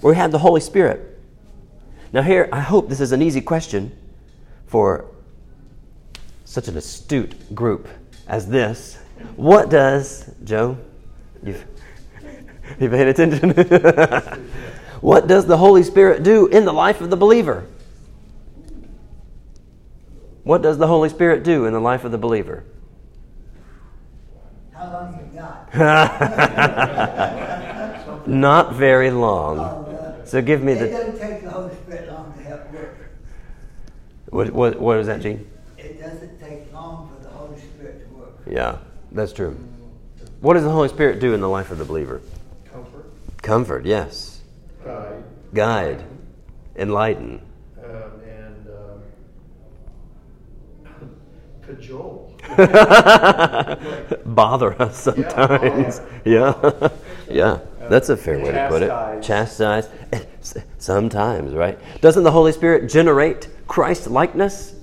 where 0.00 0.12
we 0.12 0.16
have 0.16 0.32
the 0.32 0.40
Holy 0.40 0.60
Spirit. 0.60 1.20
Now 2.12 2.22
here, 2.22 2.48
I 2.52 2.58
hope 2.58 2.88
this 2.88 3.00
is 3.00 3.12
an 3.12 3.22
easy 3.22 3.40
question 3.40 3.96
for 4.66 5.04
such 6.44 6.66
an 6.66 6.76
astute 6.76 7.54
group 7.54 7.86
as 8.26 8.48
this. 8.48 8.98
What 9.36 9.70
does, 9.70 10.34
Joe, 10.42 10.78
you've, 11.44 11.64
you 12.80 12.88
paying 12.88 13.08
attention? 13.08 13.50
what 15.00 15.28
does 15.28 15.46
the 15.46 15.58
Holy 15.58 15.84
Spirit 15.84 16.24
do 16.24 16.48
in 16.48 16.64
the 16.64 16.72
life 16.72 17.00
of 17.00 17.10
the 17.10 17.16
believer? 17.16 17.66
What 20.48 20.62
does 20.62 20.78
the 20.78 20.86
Holy 20.86 21.10
Spirit 21.10 21.42
do 21.44 21.66
in 21.66 21.74
the 21.74 21.80
life 21.80 22.04
of 22.04 22.10
the 22.10 22.16
believer? 22.16 22.64
How 24.72 24.90
long 24.90 25.20
you 25.20 25.26
got? 25.38 25.76
Not 28.26 28.72
very 28.74 29.10
long. 29.10 29.58
Uh, 29.58 30.24
So 30.24 30.40
give 30.40 30.62
me 30.62 30.72
It 30.72 30.78
the. 30.78 30.86
It 30.86 30.90
doesn't 30.92 31.18
take 31.20 31.42
the 31.42 31.50
Holy 31.50 31.74
Spirit 31.74 32.08
long 32.10 32.32
to 32.32 32.42
help 32.44 32.72
work. 32.72 32.96
What, 34.30 34.50
what, 34.54 34.80
what 34.80 34.96
is 35.00 35.06
that, 35.08 35.20
Gene? 35.20 35.46
It 35.76 36.00
doesn't 36.00 36.40
take 36.40 36.72
long 36.72 37.14
for 37.14 37.22
the 37.24 37.28
Holy 37.28 37.60
Spirit 37.60 38.08
to 38.08 38.14
work. 38.14 38.32
Yeah, 38.50 38.78
that's 39.12 39.34
true. 39.34 39.54
What 40.40 40.54
does 40.54 40.62
the 40.64 40.70
Holy 40.70 40.88
Spirit 40.88 41.20
do 41.20 41.34
in 41.34 41.42
the 41.42 41.48
life 41.50 41.70
of 41.70 41.76
the 41.76 41.84
believer? 41.84 42.22
Comfort, 42.72 43.04
Comfort, 43.42 43.84
yes. 43.84 44.40
guide, 44.82 45.24
Guide, 45.52 46.04
enlighten. 46.74 47.42
um, 47.84 47.92
and 48.26 48.66
um, 48.68 49.02
cajole. 51.68 52.34
Bother 54.26 54.80
us 54.80 54.98
sometimes. 54.98 55.98
Uh-huh. 55.98 56.08
Yeah. 56.24 56.88
Yeah, 57.30 57.60
that's 57.88 58.08
a 58.08 58.16
fair 58.16 58.38
way 58.38 58.52
to 58.52 58.68
put 58.68 58.82
it. 58.82 58.88
Chastise. 59.22 59.88
Chastise. 60.10 60.64
Sometimes, 60.78 61.52
right? 61.52 61.78
Doesn't 62.00 62.24
the 62.24 62.30
Holy 62.30 62.52
Spirit 62.52 62.90
generate 62.90 63.48
Christ 63.66 64.06
likeness? 64.08 64.74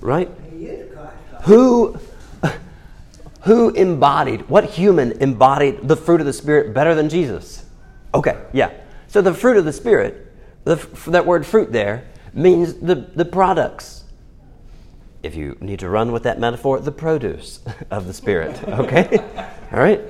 Right? 0.00 0.30
He 0.50 0.66
is 0.66 0.92
Christ. 0.94 1.14
Who 1.44 1.98
who 3.42 3.70
embodied 3.70 4.48
what 4.48 4.64
human 4.64 5.12
embodied 5.20 5.86
the 5.86 5.96
fruit 5.96 6.20
of 6.20 6.26
the 6.26 6.32
spirit 6.32 6.72
better 6.72 6.94
than 6.94 7.08
Jesus? 7.08 7.66
Okay, 8.14 8.40
yeah. 8.52 8.72
So 9.08 9.20
the 9.20 9.34
fruit 9.34 9.56
of 9.56 9.64
the 9.64 9.72
spirit, 9.72 10.26
the, 10.64 10.76
that 11.08 11.26
word 11.26 11.44
fruit 11.46 11.72
there 11.72 12.04
means 12.32 12.74
the, 12.74 12.94
the 12.94 13.24
products. 13.24 13.97
If 15.22 15.34
you 15.34 15.56
need 15.60 15.80
to 15.80 15.88
run 15.88 16.12
with 16.12 16.22
that 16.24 16.38
metaphor, 16.38 16.78
the 16.80 16.92
produce 16.92 17.60
of 17.90 18.06
the 18.06 18.14
spirit. 18.14 18.62
Okay? 18.64 19.18
All 19.72 19.78
right? 19.80 20.00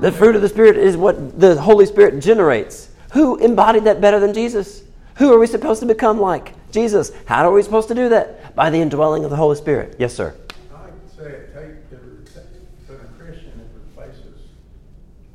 The 0.00 0.10
fruit 0.10 0.34
of 0.34 0.42
the 0.42 0.48
spirit 0.48 0.76
is 0.76 0.96
what 0.96 1.38
the 1.38 1.60
Holy 1.60 1.86
Spirit 1.86 2.20
generates. 2.20 2.90
Who 3.12 3.36
embodied 3.36 3.84
that 3.84 4.00
better 4.00 4.18
than 4.18 4.34
Jesus? 4.34 4.82
Who 5.16 5.32
are 5.32 5.38
we 5.38 5.46
supposed 5.46 5.80
to 5.80 5.86
become 5.86 6.18
like? 6.18 6.52
Jesus. 6.72 7.12
How 7.26 7.48
are 7.48 7.52
we 7.52 7.62
supposed 7.62 7.86
to 7.88 7.94
do 7.94 8.08
that? 8.08 8.56
By 8.56 8.70
the 8.70 8.80
indwelling 8.80 9.24
of 9.24 9.30
the 9.30 9.36
Holy 9.36 9.54
Spirit. 9.56 9.94
Yes, 9.98 10.12
sir. 10.12 10.34
I 10.74 10.86
would 10.86 11.10
say 11.16 11.24
it 11.30 11.54
take, 11.54 11.90
the- 11.90 12.40
for 12.86 12.94
the 12.94 13.06
Christian, 13.22 13.52
it 13.60 13.68
replaces 13.72 14.48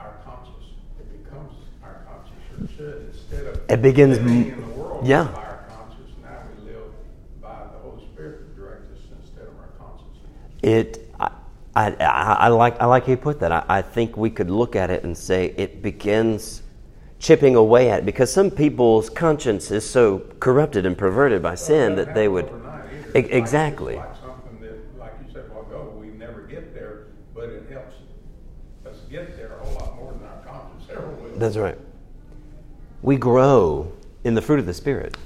our 0.02 0.18
conscience. 0.26 0.66
It 1.00 1.24
becomes 1.24 1.54
our 1.82 2.04
conscience, 2.06 2.42
or 2.60 2.66
it 2.66 2.70
should, 2.76 3.14
instead 3.14 3.46
of. 3.46 3.62
It 3.72 3.82
begins 3.82 4.18
in 4.18 4.28
the 4.28 4.68
world 4.78 5.08
yeah. 5.08 5.24
by 5.24 5.44
our 5.44 5.64
conscience, 5.70 6.12
now 6.22 6.42
we 6.58 6.72
live 6.72 6.92
by 7.42 7.64
the 7.72 7.80
Holy 7.80 8.04
Spirit 8.14 8.56
to 8.56 8.62
direct 8.62 8.92
us 8.92 9.00
instead 9.24 9.48
of 9.48 9.56
our 9.58 9.72
conscience. 9.78 10.18
It, 10.70 11.12
I, 11.20 11.32
I, 11.76 11.90
I 11.96 12.48
like, 12.50 12.80
I 12.80 12.86
like 12.86 13.06
how 13.06 13.12
you 13.12 13.18
put 13.18 13.40
that. 13.40 13.52
I, 13.52 13.66
I 13.68 13.82
think 13.82 14.16
we 14.16 14.30
could 14.30 14.52
look 14.52 14.76
at 14.76 14.92
it 14.92 15.04
and 15.04 15.18
say 15.18 15.54
it 15.58 15.82
begins 15.82 16.62
chipping 17.18 17.56
away 17.56 17.90
at 17.90 18.00
it 18.00 18.06
because 18.06 18.32
some 18.32 18.52
people's 18.52 19.10
conscience 19.10 19.72
is 19.72 19.90
so 19.90 20.20
corrupted 20.40 20.86
and 20.86 20.96
perverted 20.96 21.42
by 21.42 21.56
sin 21.56 21.96
that 21.96 22.14
they 22.14 22.28
would. 22.28 22.46
E- 23.16 23.20
exactly. 23.20 23.96
Like 23.96 24.16
something 24.18 24.60
that, 24.62 25.00
like 25.00 25.14
you 25.26 25.34
said 25.34 25.46
a 25.46 25.54
while 25.54 25.66
ago, 25.66 25.92
we 26.00 26.10
never 26.10 26.42
get 26.42 26.76
there, 26.76 27.08
but 27.34 27.50
it 27.50 27.68
helps 27.72 27.96
us 28.86 28.98
get 29.10 29.36
there 29.36 29.54
a 29.56 29.66
whole 29.66 29.74
lot 29.74 29.96
more 29.96 30.14
than 30.14 30.28
our 30.28 30.44
conscience 30.46 30.88
ever 30.92 31.08
will. 31.08 31.40
That's 31.40 31.58
right. 31.58 31.80
We 33.02 33.18
grow 33.18 33.92
in 34.24 34.36
the 34.36 34.42
fruit 34.44 34.60
of 34.60 34.68
the 34.68 34.76
Spirit. 34.76 35.18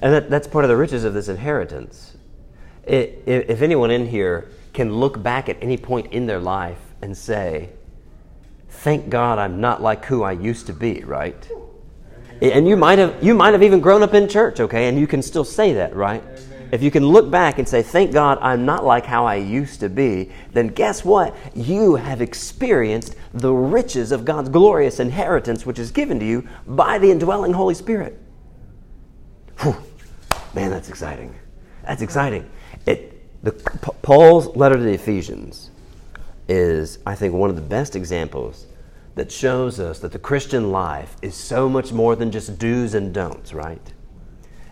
And 0.00 0.12
that, 0.12 0.28
that's 0.28 0.46
part 0.46 0.66
of 0.66 0.68
the 0.68 0.76
riches 0.76 1.04
of 1.04 1.14
this 1.14 1.28
inheritance. 1.28 2.13
I 2.88 2.92
i 3.26 3.30
if 3.30 3.62
anyone 3.62 3.90
in 3.90 4.06
here 4.06 4.48
can 4.72 4.92
look 4.92 5.22
back 5.22 5.48
at 5.48 5.56
any 5.62 5.76
point 5.76 6.12
in 6.12 6.26
their 6.26 6.40
life 6.40 6.78
and 7.02 7.16
say, 7.16 7.70
Thank 8.68 9.08
God 9.08 9.38
I'm 9.38 9.60
not 9.60 9.80
like 9.80 10.04
who 10.04 10.22
I 10.22 10.32
used 10.32 10.66
to 10.66 10.72
be, 10.72 11.02
right? 11.04 11.48
And 12.42 12.68
you 12.68 12.76
might 12.76 12.98
have 12.98 13.22
you 13.22 13.34
might 13.34 13.52
have 13.52 13.62
even 13.62 13.80
grown 13.80 14.02
up 14.02 14.14
in 14.14 14.28
church, 14.28 14.60
okay, 14.60 14.88
and 14.88 14.98
you 14.98 15.06
can 15.06 15.22
still 15.22 15.44
say 15.44 15.72
that, 15.74 15.94
right? 15.94 16.22
If 16.72 16.82
you 16.82 16.90
can 16.90 17.06
look 17.06 17.30
back 17.30 17.58
and 17.58 17.68
say, 17.68 17.82
Thank 17.82 18.12
God 18.12 18.38
I'm 18.40 18.66
not 18.66 18.84
like 18.84 19.06
how 19.06 19.24
I 19.24 19.36
used 19.36 19.80
to 19.80 19.88
be, 19.88 20.30
then 20.52 20.68
guess 20.68 21.04
what? 21.04 21.34
You 21.54 21.94
have 21.94 22.20
experienced 22.20 23.14
the 23.32 23.52
riches 23.52 24.10
of 24.10 24.24
God's 24.24 24.48
glorious 24.48 24.98
inheritance, 24.98 25.64
which 25.64 25.78
is 25.78 25.90
given 25.90 26.18
to 26.18 26.26
you 26.26 26.48
by 26.66 26.98
the 26.98 27.10
indwelling 27.10 27.52
Holy 27.52 27.74
Spirit. 27.74 28.18
Whew. 29.60 29.76
Man, 30.52 30.70
that's 30.70 30.88
exciting. 30.88 31.34
That's 31.84 32.02
exciting. 32.02 32.50
It, 32.86 33.42
the, 33.42 33.52
Paul's 34.02 34.54
letter 34.56 34.76
to 34.76 34.82
the 34.82 34.94
Ephesians 34.94 35.70
is, 36.48 36.98
I 37.06 37.14
think, 37.14 37.34
one 37.34 37.50
of 37.50 37.56
the 37.56 37.62
best 37.62 37.96
examples 37.96 38.66
that 39.14 39.30
shows 39.30 39.78
us 39.78 40.00
that 40.00 40.12
the 40.12 40.18
Christian 40.18 40.72
life 40.72 41.16
is 41.22 41.34
so 41.34 41.68
much 41.68 41.92
more 41.92 42.16
than 42.16 42.30
just 42.30 42.58
do's 42.58 42.94
and 42.94 43.14
don'ts, 43.14 43.52
right? 43.52 43.92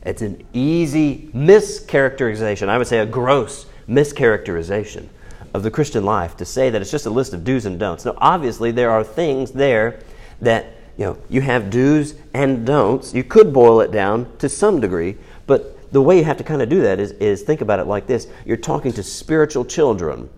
It's 0.04 0.22
an 0.22 0.44
easy 0.52 1.30
mischaracterization, 1.32 2.68
I 2.68 2.76
would 2.76 2.88
say 2.88 2.98
a 2.98 3.06
gross 3.06 3.66
mischaracterization 3.88 5.08
of 5.54 5.62
the 5.62 5.70
Christian 5.70 6.04
life 6.04 6.36
to 6.38 6.44
say 6.44 6.70
that 6.70 6.82
it's 6.82 6.90
just 6.90 7.06
a 7.06 7.10
list 7.10 7.34
of 7.34 7.44
do's 7.44 7.66
and 7.66 7.78
don'ts. 7.78 8.04
Now, 8.04 8.14
obviously, 8.18 8.72
there 8.72 8.90
are 8.90 9.04
things 9.04 9.52
there 9.52 10.00
that, 10.40 10.66
you 10.96 11.04
know, 11.04 11.18
you 11.28 11.40
have 11.42 11.70
do's 11.70 12.14
and 12.34 12.66
don'ts. 12.66 13.14
You 13.14 13.22
could 13.22 13.52
boil 13.52 13.80
it 13.80 13.92
down 13.92 14.34
to 14.38 14.48
some 14.48 14.80
degree, 14.80 15.16
but 15.46 15.76
the 15.92 16.02
way 16.02 16.18
you 16.18 16.24
have 16.24 16.38
to 16.38 16.44
kind 16.44 16.62
of 16.62 16.68
do 16.68 16.82
that 16.82 16.98
is, 16.98 17.12
is 17.12 17.42
think 17.42 17.60
about 17.60 17.78
it 17.78 17.86
like 17.86 18.06
this 18.06 18.26
you're 18.44 18.56
talking 18.56 18.92
to 18.92 19.02
spiritual 19.02 19.64
children. 19.64 20.28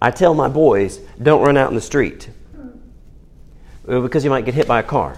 I 0.00 0.10
tell 0.10 0.34
my 0.34 0.48
boys, 0.48 0.98
don't 1.22 1.42
run 1.42 1.56
out 1.56 1.70
in 1.70 1.74
the 1.74 1.80
street 1.80 2.28
because 3.86 4.24
you 4.24 4.30
might 4.30 4.44
get 4.44 4.54
hit 4.54 4.68
by 4.68 4.80
a 4.80 4.82
car. 4.82 5.16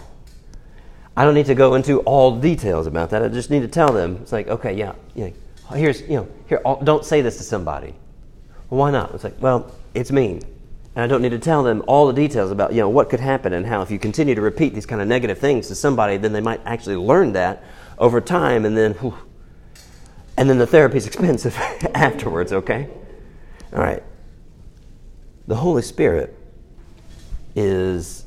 I 1.17 1.25
don't 1.25 1.35
need 1.35 1.47
to 1.47 1.55
go 1.55 1.75
into 1.75 2.01
all 2.01 2.37
the 2.37 2.41
details 2.41 2.87
about 2.87 3.11
that. 3.11 3.23
I 3.23 3.29
just 3.29 3.51
need 3.51 3.61
to 3.61 3.69
tell 3.69 3.93
them. 3.93 4.19
It's 4.23 4.33
like, 4.33 4.49
okay, 4.49 4.75
yeah, 4.75 4.93
yeah. 5.15 5.31
Here's, 5.75 6.03
you 6.03 6.17
know, 6.17 6.29
here. 6.47 6.61
Don't 6.85 7.05
say 7.05 7.23
this 7.23 7.39
to 7.39 7.43
somebody. 7.43 7.95
Well, 8.69 8.79
why 8.79 8.91
not? 8.91 9.15
It's 9.15 9.25
like, 9.25 9.41
well, 9.41 9.73
it's 9.95 10.13
mean, 10.13 10.43
and 10.95 11.03
I 11.03 11.07
don't 11.07 11.23
need 11.23 11.31
to 11.31 11.39
tell 11.39 11.63
them 11.63 11.83
all 11.87 12.07
the 12.07 12.13
details 12.13 12.51
about, 12.51 12.73
you 12.73 12.81
know, 12.81 12.89
what 12.89 13.09
could 13.09 13.21
happen 13.21 13.53
and 13.55 13.67
how 13.67 13.83
if 13.83 13.91
you 13.91 13.99
continue 13.99 14.35
to 14.35 14.41
repeat 14.41 14.75
these 14.75 14.87
kind 14.87 15.01
of 15.01 15.09
negative 15.09 15.39
things 15.39 15.69
to 15.69 15.75
somebody, 15.75 16.17
then 16.17 16.33
they 16.33 16.41
might 16.41 16.61
actually 16.65 16.97
learn 16.97 17.33
that 17.33 17.65
over 17.99 18.21
time, 18.21 18.65
and 18.65 18.77
then, 18.77 18.93
whew, 18.95 19.17
and 20.37 20.49
then 20.49 20.59
the 20.59 20.67
therapy 20.67 20.99
is 20.99 21.07
expensive 21.07 21.57
afterwards. 21.95 22.53
Okay, 22.53 22.89
all 23.73 23.81
right. 23.81 24.03
The 25.47 25.57
Holy 25.57 25.83
Spirit 25.83 26.37
is 27.55 28.27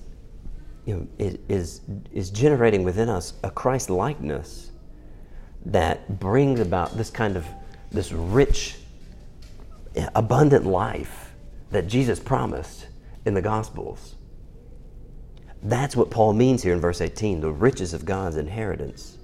you 0.89 0.95
know, 0.95 1.07
is, 1.47 1.81
is, 2.11 2.31
generating 2.31 2.83
within 2.83 3.09
us 3.09 3.33
a 3.43 3.51
Christ 3.51 3.91
likeness 3.91 4.71
that 5.65 6.19
brings 6.19 6.59
about 6.59 6.97
this 6.97 7.11
kind 7.11 7.37
of 7.37 7.45
this 7.91 8.11
rich, 8.11 8.77
abundant 10.15 10.65
life 10.65 11.31
that 11.69 11.87
Jesus 11.87 12.19
promised 12.19 12.87
in 13.25 13.35
the 13.35 13.41
Gospels. 13.41 14.15
That's 15.61 15.95
what 15.95 16.09
Paul 16.09 16.33
means 16.33 16.63
here 16.63 16.73
in 16.73 16.79
verse 16.79 17.01
18 17.01 17.39
the 17.39 17.51
riches 17.51 17.93
of 17.93 18.03
God's 18.03 18.37
inheritance. 18.37 19.18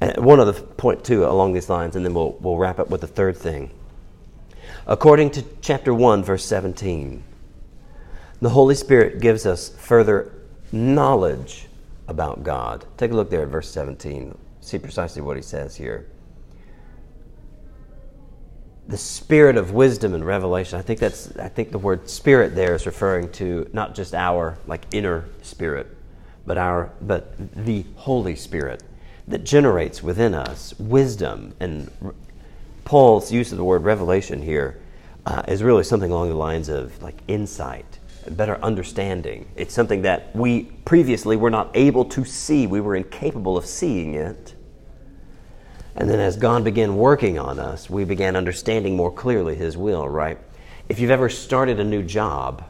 And 0.00 0.24
one 0.24 0.38
other 0.40 0.52
point, 0.52 1.04
too, 1.04 1.24
along 1.24 1.52
these 1.52 1.68
lines, 1.68 1.96
and 1.96 2.04
then 2.04 2.14
we'll, 2.14 2.32
we'll 2.40 2.56
wrap 2.56 2.78
up 2.78 2.88
with 2.88 3.00
the 3.00 3.06
third 3.06 3.36
thing. 3.36 3.70
According 4.86 5.30
to 5.32 5.44
chapter 5.60 5.92
1, 5.92 6.22
verse 6.22 6.44
17, 6.44 7.24
the 8.40 8.50
Holy 8.50 8.74
Spirit 8.74 9.20
gives 9.20 9.44
us 9.44 9.68
further 9.68 10.32
knowledge 10.70 11.66
about 12.06 12.42
God. 12.42 12.84
Take 12.96 13.10
a 13.10 13.14
look 13.14 13.30
there 13.30 13.42
at 13.42 13.48
verse 13.48 13.70
17. 13.70 14.36
See 14.60 14.78
precisely 14.78 15.20
what 15.22 15.36
he 15.36 15.42
says 15.42 15.76
here. 15.76 16.06
The 18.86 18.96
spirit 18.96 19.56
of 19.56 19.72
wisdom 19.72 20.14
and 20.14 20.24
revelation. 20.24 20.78
I 20.78 20.82
think 20.82 21.00
that's 21.00 21.36
I 21.36 21.48
think 21.48 21.72
the 21.72 21.78
word 21.78 22.08
spirit 22.08 22.54
there 22.54 22.74
is 22.74 22.86
referring 22.86 23.30
to 23.32 23.68
not 23.74 23.94
just 23.94 24.14
our 24.14 24.56
like 24.66 24.82
inner 24.92 25.26
spirit, 25.42 25.94
but 26.46 26.56
our 26.56 26.92
but 27.02 27.34
the 27.54 27.84
Holy 27.96 28.34
Spirit 28.34 28.82
that 29.28 29.44
generates 29.44 30.02
within 30.02 30.34
us 30.34 30.74
wisdom 30.78 31.54
and 31.60 31.90
Paul's 32.88 33.30
use 33.30 33.52
of 33.52 33.58
the 33.58 33.64
word 33.64 33.84
revelation 33.84 34.40
here 34.40 34.80
uh, 35.26 35.42
is 35.46 35.62
really 35.62 35.84
something 35.84 36.10
along 36.10 36.30
the 36.30 36.34
lines 36.34 36.70
of 36.70 37.02
like 37.02 37.16
insight, 37.28 37.98
better 38.30 38.58
understanding. 38.62 39.46
It's 39.56 39.74
something 39.74 40.00
that 40.02 40.34
we 40.34 40.62
previously 40.86 41.36
were 41.36 41.50
not 41.50 41.70
able 41.74 42.06
to 42.06 42.24
see. 42.24 42.66
We 42.66 42.80
were 42.80 42.96
incapable 42.96 43.58
of 43.58 43.66
seeing 43.66 44.14
it. 44.14 44.54
And 45.96 46.08
then 46.08 46.18
as 46.18 46.38
God 46.38 46.64
began 46.64 46.96
working 46.96 47.38
on 47.38 47.58
us, 47.58 47.90
we 47.90 48.04
began 48.04 48.36
understanding 48.36 48.96
more 48.96 49.12
clearly 49.12 49.54
His 49.54 49.76
will, 49.76 50.08
right? 50.08 50.38
If 50.88 50.98
you've 50.98 51.10
ever 51.10 51.28
started 51.28 51.80
a 51.80 51.84
new 51.84 52.02
job 52.02 52.64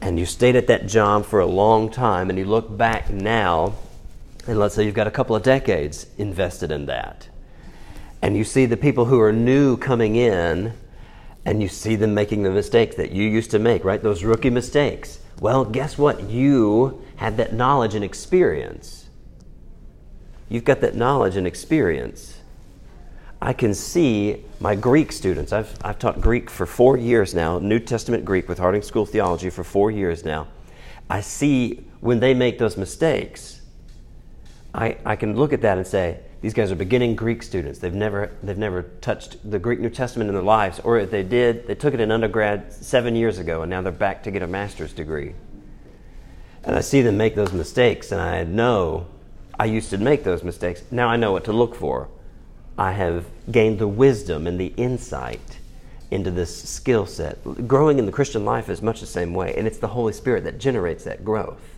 and 0.00 0.18
you 0.18 0.24
stayed 0.24 0.56
at 0.56 0.68
that 0.68 0.86
job 0.86 1.26
for 1.26 1.40
a 1.40 1.46
long 1.46 1.90
time 1.90 2.30
and 2.30 2.38
you 2.38 2.46
look 2.46 2.74
back 2.74 3.10
now, 3.10 3.74
and 4.48 4.58
let's 4.58 4.74
say 4.74 4.84
you've 4.84 4.94
got 4.94 5.06
a 5.06 5.12
couple 5.12 5.36
of 5.36 5.42
decades 5.42 6.06
invested 6.18 6.70
in 6.70 6.86
that, 6.86 7.28
and 8.22 8.36
you 8.36 8.44
see 8.44 8.66
the 8.66 8.76
people 8.76 9.04
who 9.04 9.20
are 9.20 9.32
new 9.32 9.76
coming 9.76 10.16
in 10.16 10.72
and 11.44 11.62
you 11.62 11.68
see 11.68 11.96
them 11.96 12.12
making 12.12 12.42
the 12.42 12.50
mistakes 12.50 12.96
that 12.96 13.12
you 13.12 13.26
used 13.26 13.50
to 13.52 13.58
make, 13.58 13.84
right? 13.84 14.02
Those 14.02 14.24
rookie 14.24 14.50
mistakes. 14.50 15.20
Well, 15.40 15.64
guess 15.64 15.96
what? 15.96 16.24
You 16.24 17.02
had 17.16 17.36
that 17.36 17.52
knowledge 17.52 17.94
and 17.94 18.04
experience. 18.04 19.08
You've 20.48 20.64
got 20.64 20.80
that 20.80 20.94
knowledge 20.94 21.36
and 21.36 21.46
experience. 21.46 22.38
I 23.40 23.52
can 23.52 23.72
see 23.72 24.44
my 24.60 24.74
Greek 24.74 25.12
students. 25.12 25.52
I've, 25.52 25.74
I've 25.82 25.98
taught 25.98 26.20
Greek 26.20 26.50
for 26.50 26.66
four 26.66 26.96
years 26.96 27.34
now, 27.34 27.58
New 27.60 27.78
Testament 27.78 28.24
Greek 28.24 28.48
with 28.48 28.58
Harding 28.58 28.82
School 28.82 29.06
Theology 29.06 29.48
for 29.48 29.62
four 29.62 29.90
years 29.90 30.24
now. 30.24 30.48
I 31.08 31.20
see 31.20 31.84
when 32.00 32.20
they 32.20 32.34
make 32.34 32.58
those 32.58 32.76
mistakes, 32.76 33.57
I, 34.78 34.96
I 35.04 35.16
can 35.16 35.36
look 35.36 35.52
at 35.52 35.62
that 35.62 35.76
and 35.76 35.84
say, 35.84 36.20
these 36.40 36.54
guys 36.54 36.70
are 36.70 36.76
beginning 36.76 37.16
Greek 37.16 37.42
students. 37.42 37.80
They've 37.80 37.92
never, 37.92 38.30
they've 38.44 38.56
never 38.56 38.84
touched 39.00 39.50
the 39.50 39.58
Greek 39.58 39.80
New 39.80 39.90
Testament 39.90 40.28
in 40.28 40.34
their 40.34 40.42
lives, 40.44 40.78
or 40.84 41.00
if 41.00 41.10
they 41.10 41.24
did, 41.24 41.66
they 41.66 41.74
took 41.74 41.94
it 41.94 42.00
in 42.00 42.12
undergrad 42.12 42.72
seven 42.72 43.16
years 43.16 43.40
ago, 43.40 43.62
and 43.62 43.70
now 43.70 43.82
they're 43.82 43.90
back 43.90 44.22
to 44.22 44.30
get 44.30 44.42
a 44.42 44.46
master's 44.46 44.92
degree. 44.92 45.34
And 46.62 46.76
I 46.76 46.80
see 46.80 47.02
them 47.02 47.16
make 47.16 47.34
those 47.34 47.52
mistakes, 47.52 48.12
and 48.12 48.20
I 48.20 48.44
know 48.44 49.08
I 49.58 49.64
used 49.64 49.90
to 49.90 49.98
make 49.98 50.22
those 50.22 50.44
mistakes. 50.44 50.84
Now 50.92 51.08
I 51.08 51.16
know 51.16 51.32
what 51.32 51.44
to 51.46 51.52
look 51.52 51.74
for. 51.74 52.08
I 52.78 52.92
have 52.92 53.26
gained 53.50 53.80
the 53.80 53.88
wisdom 53.88 54.46
and 54.46 54.60
the 54.60 54.72
insight 54.76 55.58
into 56.12 56.30
this 56.30 56.68
skill 56.68 57.04
set. 57.04 57.38
Growing 57.66 57.98
in 57.98 58.06
the 58.06 58.12
Christian 58.12 58.44
life 58.44 58.68
is 58.68 58.80
much 58.80 59.00
the 59.00 59.06
same 59.06 59.34
way, 59.34 59.54
and 59.56 59.66
it's 59.66 59.78
the 59.78 59.88
Holy 59.88 60.12
Spirit 60.12 60.44
that 60.44 60.58
generates 60.58 61.02
that 61.02 61.24
growth. 61.24 61.77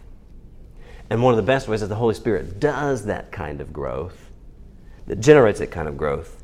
And 1.11 1.23
one 1.23 1.35
of 1.35 1.37
the 1.37 1.42
best 1.42 1.66
ways 1.66 1.81
that 1.81 1.88
the 1.88 1.96
Holy 1.96 2.14
Spirit 2.14 2.61
does 2.61 3.05
that 3.07 3.33
kind 3.33 3.61
of 3.61 3.73
growth, 3.73 4.31
that 5.07 5.20
generates 5.20 5.59
that 5.59 5.73
kind 5.73 5.88
of 5.88 5.96
growth, 5.96 6.42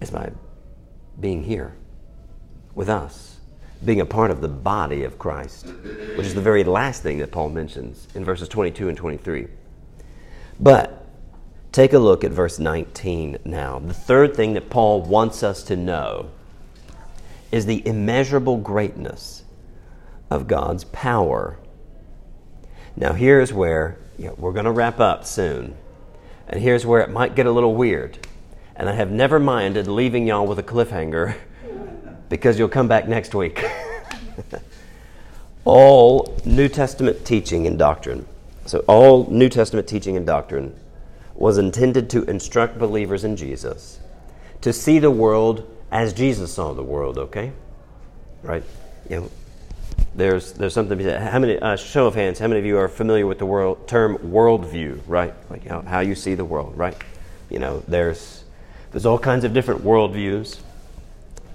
is 0.00 0.10
by 0.10 0.30
being 1.18 1.42
here 1.42 1.74
with 2.74 2.88
us, 2.88 3.40
being 3.84 4.00
a 4.00 4.06
part 4.06 4.30
of 4.30 4.40
the 4.40 4.48
body 4.48 5.04
of 5.04 5.18
Christ, 5.18 5.66
which 6.16 6.26
is 6.26 6.34
the 6.34 6.40
very 6.40 6.64
last 6.64 7.02
thing 7.02 7.18
that 7.18 7.32
Paul 7.32 7.48
mentions 7.48 8.06
in 8.14 8.24
verses 8.24 8.48
22 8.48 8.88
and 8.88 8.96
23. 8.96 9.48
But 10.60 11.06
take 11.72 11.92
a 11.92 11.98
look 11.98 12.24
at 12.24 12.30
verse 12.30 12.58
19 12.58 13.38
now. 13.44 13.78
The 13.78 13.94
third 13.94 14.36
thing 14.36 14.52
that 14.54 14.68
Paul 14.68 15.02
wants 15.02 15.42
us 15.42 15.62
to 15.64 15.76
know 15.76 16.30
is 17.50 17.66
the 17.66 17.86
immeasurable 17.86 18.58
greatness 18.58 19.44
of 20.30 20.46
God's 20.46 20.84
power. 20.84 21.58
Now, 22.98 23.12
here's 23.12 23.52
where 23.52 23.96
you 24.18 24.26
know, 24.26 24.34
we're 24.36 24.52
going 24.52 24.64
to 24.64 24.72
wrap 24.72 24.98
up 24.98 25.24
soon. 25.24 25.76
And 26.48 26.60
here's 26.60 26.84
where 26.84 27.00
it 27.00 27.10
might 27.10 27.36
get 27.36 27.46
a 27.46 27.52
little 27.52 27.74
weird. 27.76 28.18
And 28.74 28.88
I 28.88 28.92
have 28.92 29.10
never 29.10 29.38
minded 29.38 29.86
leaving 29.86 30.26
y'all 30.26 30.46
with 30.46 30.58
a 30.58 30.64
cliffhanger 30.64 31.36
because 32.28 32.58
you'll 32.58 32.68
come 32.68 32.88
back 32.88 33.06
next 33.06 33.36
week. 33.36 33.64
all 35.64 36.36
New 36.44 36.68
Testament 36.68 37.24
teaching 37.24 37.68
and 37.68 37.78
doctrine, 37.78 38.26
so 38.66 38.80
all 38.88 39.30
New 39.30 39.48
Testament 39.48 39.86
teaching 39.86 40.16
and 40.16 40.26
doctrine 40.26 40.74
was 41.34 41.56
intended 41.56 42.10
to 42.10 42.24
instruct 42.24 42.78
believers 42.78 43.22
in 43.22 43.36
Jesus 43.36 44.00
to 44.60 44.72
see 44.72 44.98
the 44.98 45.10
world 45.10 45.68
as 45.92 46.12
Jesus 46.12 46.52
saw 46.52 46.72
the 46.72 46.82
world, 46.82 47.16
okay? 47.16 47.52
Right? 48.42 48.64
You 49.08 49.16
know, 49.16 49.30
there's, 50.18 50.52
there's 50.52 50.74
something 50.74 50.90
to 50.90 50.96
be 50.96 51.04
said. 51.04 51.22
How 51.22 51.38
many, 51.38 51.58
uh, 51.58 51.76
show 51.76 52.06
of 52.06 52.14
hands, 52.14 52.38
how 52.38 52.48
many 52.48 52.58
of 52.58 52.66
you 52.66 52.76
are 52.76 52.88
familiar 52.88 53.26
with 53.26 53.38
the 53.38 53.46
world, 53.46 53.86
term 53.86 54.18
worldview, 54.18 55.00
right? 55.06 55.32
Like 55.48 55.66
how, 55.66 55.82
how 55.82 56.00
you 56.00 56.14
see 56.14 56.34
the 56.34 56.44
world, 56.44 56.76
right? 56.76 56.96
You 57.48 57.60
know, 57.60 57.82
there's, 57.86 58.42
there's 58.90 59.06
all 59.06 59.18
kinds 59.18 59.44
of 59.44 59.54
different 59.54 59.82
worldviews, 59.82 60.58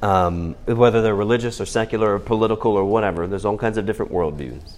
um, 0.02 0.56
whether 0.66 1.02
they're 1.02 1.16
religious 1.16 1.60
or 1.60 1.66
secular 1.66 2.16
or 2.16 2.20
political 2.20 2.72
or 2.74 2.86
whatever, 2.86 3.28
there's 3.28 3.46
all 3.46 3.58
kinds 3.58 3.78
of 3.78 3.86
different 3.86 4.12
worldviews. 4.12 4.76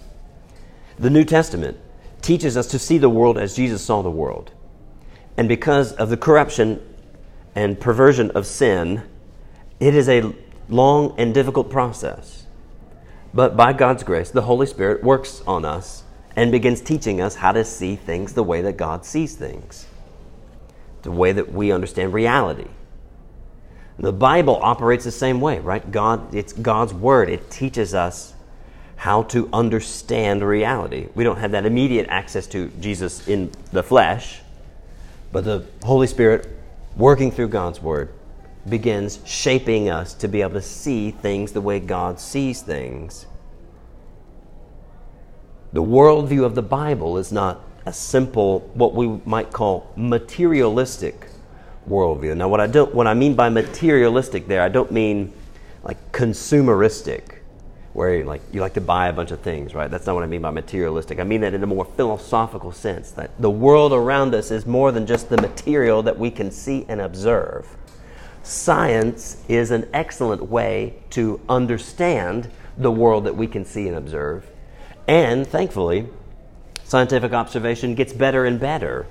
The 0.98 1.10
New 1.10 1.24
Testament 1.24 1.76
teaches 2.22 2.56
us 2.56 2.66
to 2.68 2.78
see 2.78 2.98
the 2.98 3.10
world 3.10 3.38
as 3.38 3.54
Jesus 3.54 3.84
saw 3.84 4.02
the 4.02 4.10
world. 4.10 4.50
And 5.36 5.48
because 5.48 5.92
of 5.92 6.08
the 6.08 6.16
corruption 6.16 6.80
and 7.54 7.78
perversion 7.78 8.32
of 8.32 8.46
sin, 8.46 9.02
it 9.78 9.94
is 9.94 10.08
a 10.08 10.32
long 10.68 11.14
and 11.18 11.32
difficult 11.32 11.70
process. 11.70 12.45
But 13.34 13.56
by 13.56 13.72
God's 13.72 14.02
grace, 14.02 14.30
the 14.30 14.42
Holy 14.42 14.66
Spirit 14.66 15.02
works 15.02 15.42
on 15.46 15.64
us 15.64 16.04
and 16.34 16.52
begins 16.52 16.80
teaching 16.80 17.20
us 17.20 17.36
how 17.36 17.52
to 17.52 17.64
see 17.64 17.96
things 17.96 18.34
the 18.34 18.42
way 18.42 18.62
that 18.62 18.76
God 18.76 19.04
sees 19.04 19.34
things, 19.34 19.86
the 21.02 21.10
way 21.10 21.32
that 21.32 21.52
we 21.52 21.72
understand 21.72 22.12
reality. 22.12 22.68
The 23.98 24.12
Bible 24.12 24.58
operates 24.62 25.04
the 25.04 25.10
same 25.10 25.40
way, 25.40 25.58
right? 25.58 25.90
God, 25.90 26.34
it's 26.34 26.52
God's 26.52 26.92
word. 26.92 27.30
It 27.30 27.50
teaches 27.50 27.94
us 27.94 28.34
how 28.96 29.22
to 29.24 29.48
understand 29.52 30.42
reality. 30.42 31.08
We 31.14 31.24
don't 31.24 31.38
have 31.38 31.52
that 31.52 31.66
immediate 31.66 32.06
access 32.08 32.46
to 32.48 32.68
Jesus 32.80 33.26
in 33.28 33.50
the 33.72 33.82
flesh, 33.82 34.40
but 35.32 35.44
the 35.44 35.64
Holy 35.82 36.06
Spirit 36.06 36.48
working 36.96 37.30
through 37.30 37.48
God's 37.48 37.80
word 37.80 38.10
begins 38.68 39.20
shaping 39.24 39.88
us 39.88 40.14
to 40.14 40.28
be 40.28 40.42
able 40.42 40.54
to 40.54 40.62
see 40.62 41.10
things 41.10 41.52
the 41.52 41.60
way 41.60 41.80
God 41.80 42.18
sees 42.18 42.62
things. 42.62 43.26
The 45.72 45.82
worldview 45.82 46.44
of 46.44 46.54
the 46.54 46.62
Bible 46.62 47.18
is 47.18 47.30
not 47.30 47.60
a 47.84 47.92
simple, 47.92 48.60
what 48.74 48.94
we 48.94 49.20
might 49.24 49.52
call 49.52 49.92
materialistic 49.96 51.28
worldview. 51.88 52.36
Now, 52.36 52.48
what 52.48 52.60
I 52.60 52.66
don't, 52.66 52.94
what 52.94 53.06
I 53.06 53.14
mean 53.14 53.34
by 53.34 53.48
materialistic 53.48 54.48
there, 54.48 54.62
I 54.62 54.68
don't 54.68 54.90
mean 54.90 55.32
like 55.82 56.12
consumeristic, 56.12 57.36
where 57.92 58.24
like 58.24 58.42
you 58.52 58.60
like 58.60 58.74
to 58.74 58.80
buy 58.80 59.08
a 59.08 59.12
bunch 59.12 59.30
of 59.30 59.40
things, 59.40 59.74
right? 59.74 59.88
That's 59.90 60.06
not 60.06 60.14
what 60.14 60.24
I 60.24 60.26
mean 60.26 60.42
by 60.42 60.50
materialistic. 60.50 61.20
I 61.20 61.24
mean 61.24 61.42
that 61.42 61.54
in 61.54 61.62
a 61.62 61.66
more 61.66 61.84
philosophical 61.84 62.72
sense, 62.72 63.12
that 63.12 63.30
the 63.40 63.50
world 63.50 63.92
around 63.92 64.34
us 64.34 64.50
is 64.50 64.66
more 64.66 64.90
than 64.90 65.06
just 65.06 65.28
the 65.28 65.40
material 65.40 66.02
that 66.02 66.18
we 66.18 66.30
can 66.30 66.50
see 66.50 66.84
and 66.88 67.00
observe. 67.00 67.76
Science 68.46 69.42
is 69.48 69.72
an 69.72 69.88
excellent 69.92 70.40
way 70.40 70.94
to 71.10 71.40
understand 71.48 72.48
the 72.78 72.92
world 72.92 73.24
that 73.24 73.36
we 73.36 73.48
can 73.48 73.64
see 73.64 73.88
and 73.88 73.96
observe. 73.96 74.46
And 75.08 75.44
thankfully, 75.44 76.06
scientific 76.84 77.32
observation 77.32 77.96
gets 77.96 78.12
better 78.12 78.44
and 78.44 78.60
better 78.60 79.08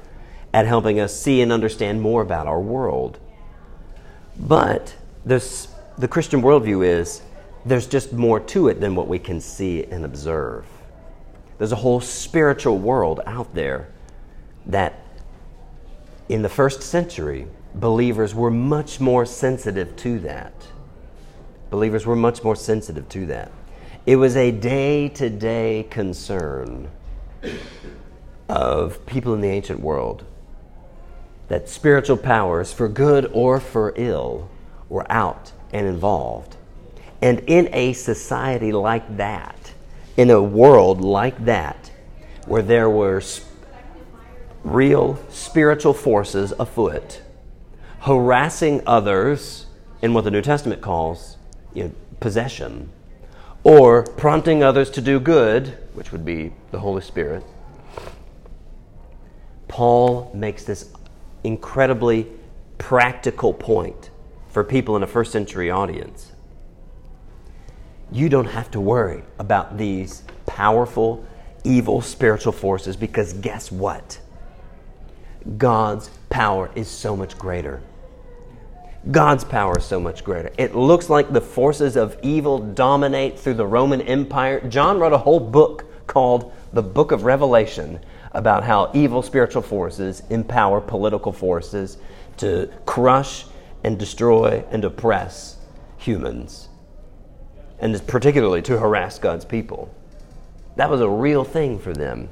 at 0.54 0.66
helping 0.66 1.02
us 1.02 1.20
see 1.20 1.42
and 1.42 1.52
understand 1.52 2.02
more 2.02 2.22
about 2.22 2.48
our 2.48 2.62
world. 2.62 3.20
But 4.40 4.96
this, 5.26 5.68
the 5.98 6.08
Christian 6.08 6.42
worldview 6.42 6.86
is 6.86 7.22
there's 7.66 7.88
just 7.88 8.14
more 8.14 8.40
to 8.40 8.70
it 8.70 8.80
than 8.80 8.96
what 8.96 9.10
we 9.10 9.20
can 9.20 9.42
see 9.42 9.84
and 9.84 10.06
observe. 10.06 10.66
There's 11.58 11.74
a 11.74 11.76
whole 11.76 12.00
spiritual 12.00 12.78
world 12.78 13.20
out 13.26 13.54
there 13.54 13.90
that 14.68 14.98
in 16.30 16.42
the 16.42 16.48
first 16.48 16.82
century, 16.82 17.48
believers 17.80 18.34
were 18.34 18.52
much 18.52 19.00
more 19.00 19.26
sensitive 19.26 19.96
to 19.98 20.20
that. 20.20 20.54
Believers 21.70 22.06
were 22.06 22.16
much 22.16 22.44
more 22.44 22.56
sensitive 22.56 23.10
to 23.10 23.26
that. 23.28 23.52
It 24.06 24.18
was 24.18 24.36
a 24.36 24.52
day 24.52 25.10
to 25.10 25.30
day 25.30 25.88
concern 25.90 26.90
of 28.48 29.06
people 29.06 29.34
in 29.34 29.42
the 29.42 29.50
ancient 29.50 29.80
world 29.80 30.24
that 31.48 31.70
spiritual 31.70 32.18
powers, 32.18 32.72
for 32.74 32.88
good 32.88 33.30
or 33.34 33.60
for 33.60 33.94
ill, 33.96 34.50
were 34.90 35.12
out 35.12 35.52
and 35.72 35.88
involved. 35.88 36.56
And 37.22 37.40
in 37.42 37.70
a 37.74 37.94
society 37.94 38.72
like 38.72 39.18
that, 39.18 39.74
in 40.18 40.30
a 40.30 40.42
world 40.42 41.02
like 41.02 41.46
that, 41.46 41.92
where 42.46 42.62
there 42.62 42.90
were 42.90 43.22
real 44.64 45.20
spiritual 45.30 45.94
forces 45.94 46.54
afoot, 46.60 47.22
harassing 48.06 48.84
others 48.86 49.66
in 50.04 50.14
what 50.14 50.24
the 50.24 50.30
New 50.30 50.42
Testament 50.42 50.80
calls 50.80 51.38
you 51.74 51.86
know, 51.86 51.92
possession, 52.20 52.88
or 53.64 54.04
prompting 54.04 54.62
others 54.62 54.92
to 54.92 55.02
do 55.02 55.20
good, 55.20 55.76
which 55.96 56.12
would 56.12 56.24
be 56.24 56.54
the 56.70 56.78
Holy 56.78 57.02
Spirit, 57.02 57.44
Paul 59.68 60.30
makes 60.36 60.66
this 60.66 60.92
incredibly 61.44 62.28
practical 62.78 63.52
point 63.52 64.12
for 64.50 64.64
people 64.64 64.96
in 64.96 65.02
a 65.02 65.08
first 65.08 65.32
century 65.32 65.72
audience. 65.72 66.32
You 68.12 68.30
don't 68.30 68.46
have 68.46 68.70
to 68.72 68.80
worry 68.80 69.24
about 69.40 69.80
these 69.80 70.22
powerful, 70.46 71.26
evil 71.64 72.02
spiritual 72.02 72.54
forces 72.54 72.96
because 72.96 73.34
guess 73.34 73.72
what? 73.72 74.20
God's 75.58 76.12
power 76.30 76.70
is 76.76 76.88
so 76.88 77.16
much 77.18 77.36
greater. 77.40 77.82
God's 79.12 79.44
power 79.44 79.78
is 79.78 79.86
so 79.86 80.00
much 80.00 80.24
greater. 80.24 80.52
It 80.58 80.74
looks 80.74 81.12
like 81.12 81.32
the 81.32 81.42
forces 81.42 81.96
of 81.96 82.18
evil 82.24 82.58
dominate 82.58 83.38
through 83.38 83.54
the 83.54 83.68
Roman 83.68 84.02
Empire. 84.02 84.68
John 84.68 85.00
wrote 85.00 85.14
a 85.14 85.18
whole 85.20 85.40
book 85.40 85.86
called 86.08 86.52
the 86.74 86.82
Book 86.82 87.12
of 87.12 87.24
Revelation 87.24 88.00
about 88.32 88.64
how 88.64 88.90
evil 88.96 89.22
spiritual 89.22 89.62
forces 89.62 90.24
empower 90.32 90.82
political 90.82 91.32
forces 91.32 91.98
to 92.38 92.68
crush 92.88 93.46
and 93.84 94.00
destroy 94.00 94.64
and 94.72 94.84
oppress 94.84 95.58
humans, 95.98 96.70
and 97.80 98.06
particularly 98.08 98.64
to 98.64 98.80
harass 98.80 99.20
God's 99.20 99.46
people. 99.46 99.94
That 100.78 100.90
was 100.90 101.02
a 101.02 101.10
real 101.10 101.44
thing 101.44 101.78
for 101.78 101.94
them. 101.94 102.28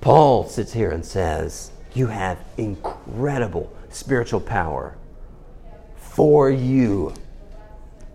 Paul 0.00 0.48
sits 0.48 0.72
here 0.72 0.90
and 0.90 1.04
says, 1.04 1.70
You 1.92 2.06
have 2.06 2.38
incredible 2.56 3.70
spiritual 3.90 4.40
power 4.40 4.96
for 6.10 6.50
you 6.50 7.14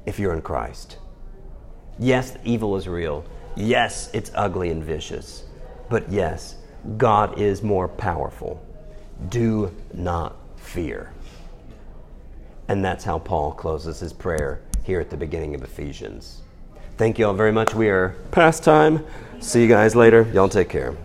if 0.06 0.20
you're 0.20 0.34
in 0.34 0.42
Christ. 0.42 0.98
Yes, 1.98 2.36
evil 2.44 2.76
is 2.76 2.88
real. 2.88 3.26
Yes, 3.56 4.10
it's 4.14 4.32
ugly 4.36 4.70
and 4.70 4.84
vicious. 4.84 5.46
But 5.90 6.12
yes, 6.12 6.58
God 6.98 7.40
is 7.40 7.64
more 7.64 7.88
powerful. 7.88 8.62
Do 9.30 9.74
not 9.94 10.36
fear. 10.58 11.14
And 12.68 12.84
that's 12.84 13.04
how 13.04 13.18
Paul 13.18 13.54
closes 13.54 14.00
his 14.00 14.12
prayer 14.12 14.62
here 14.84 15.00
at 15.00 15.10
the 15.10 15.18
beginning 15.18 15.56
of 15.56 15.64
Ephesians. 15.64 16.42
Thank 16.98 17.18
you 17.18 17.28
all 17.28 17.34
very 17.34 17.52
much. 17.52 17.74
We 17.74 17.88
are 17.90 18.10
past 18.32 18.64
time. 18.64 19.06
See 19.40 19.62
you 19.62 19.68
guys 19.70 19.96
later. 19.96 20.30
Y'all 20.34 20.50
take 20.50 20.70
care. 20.70 20.98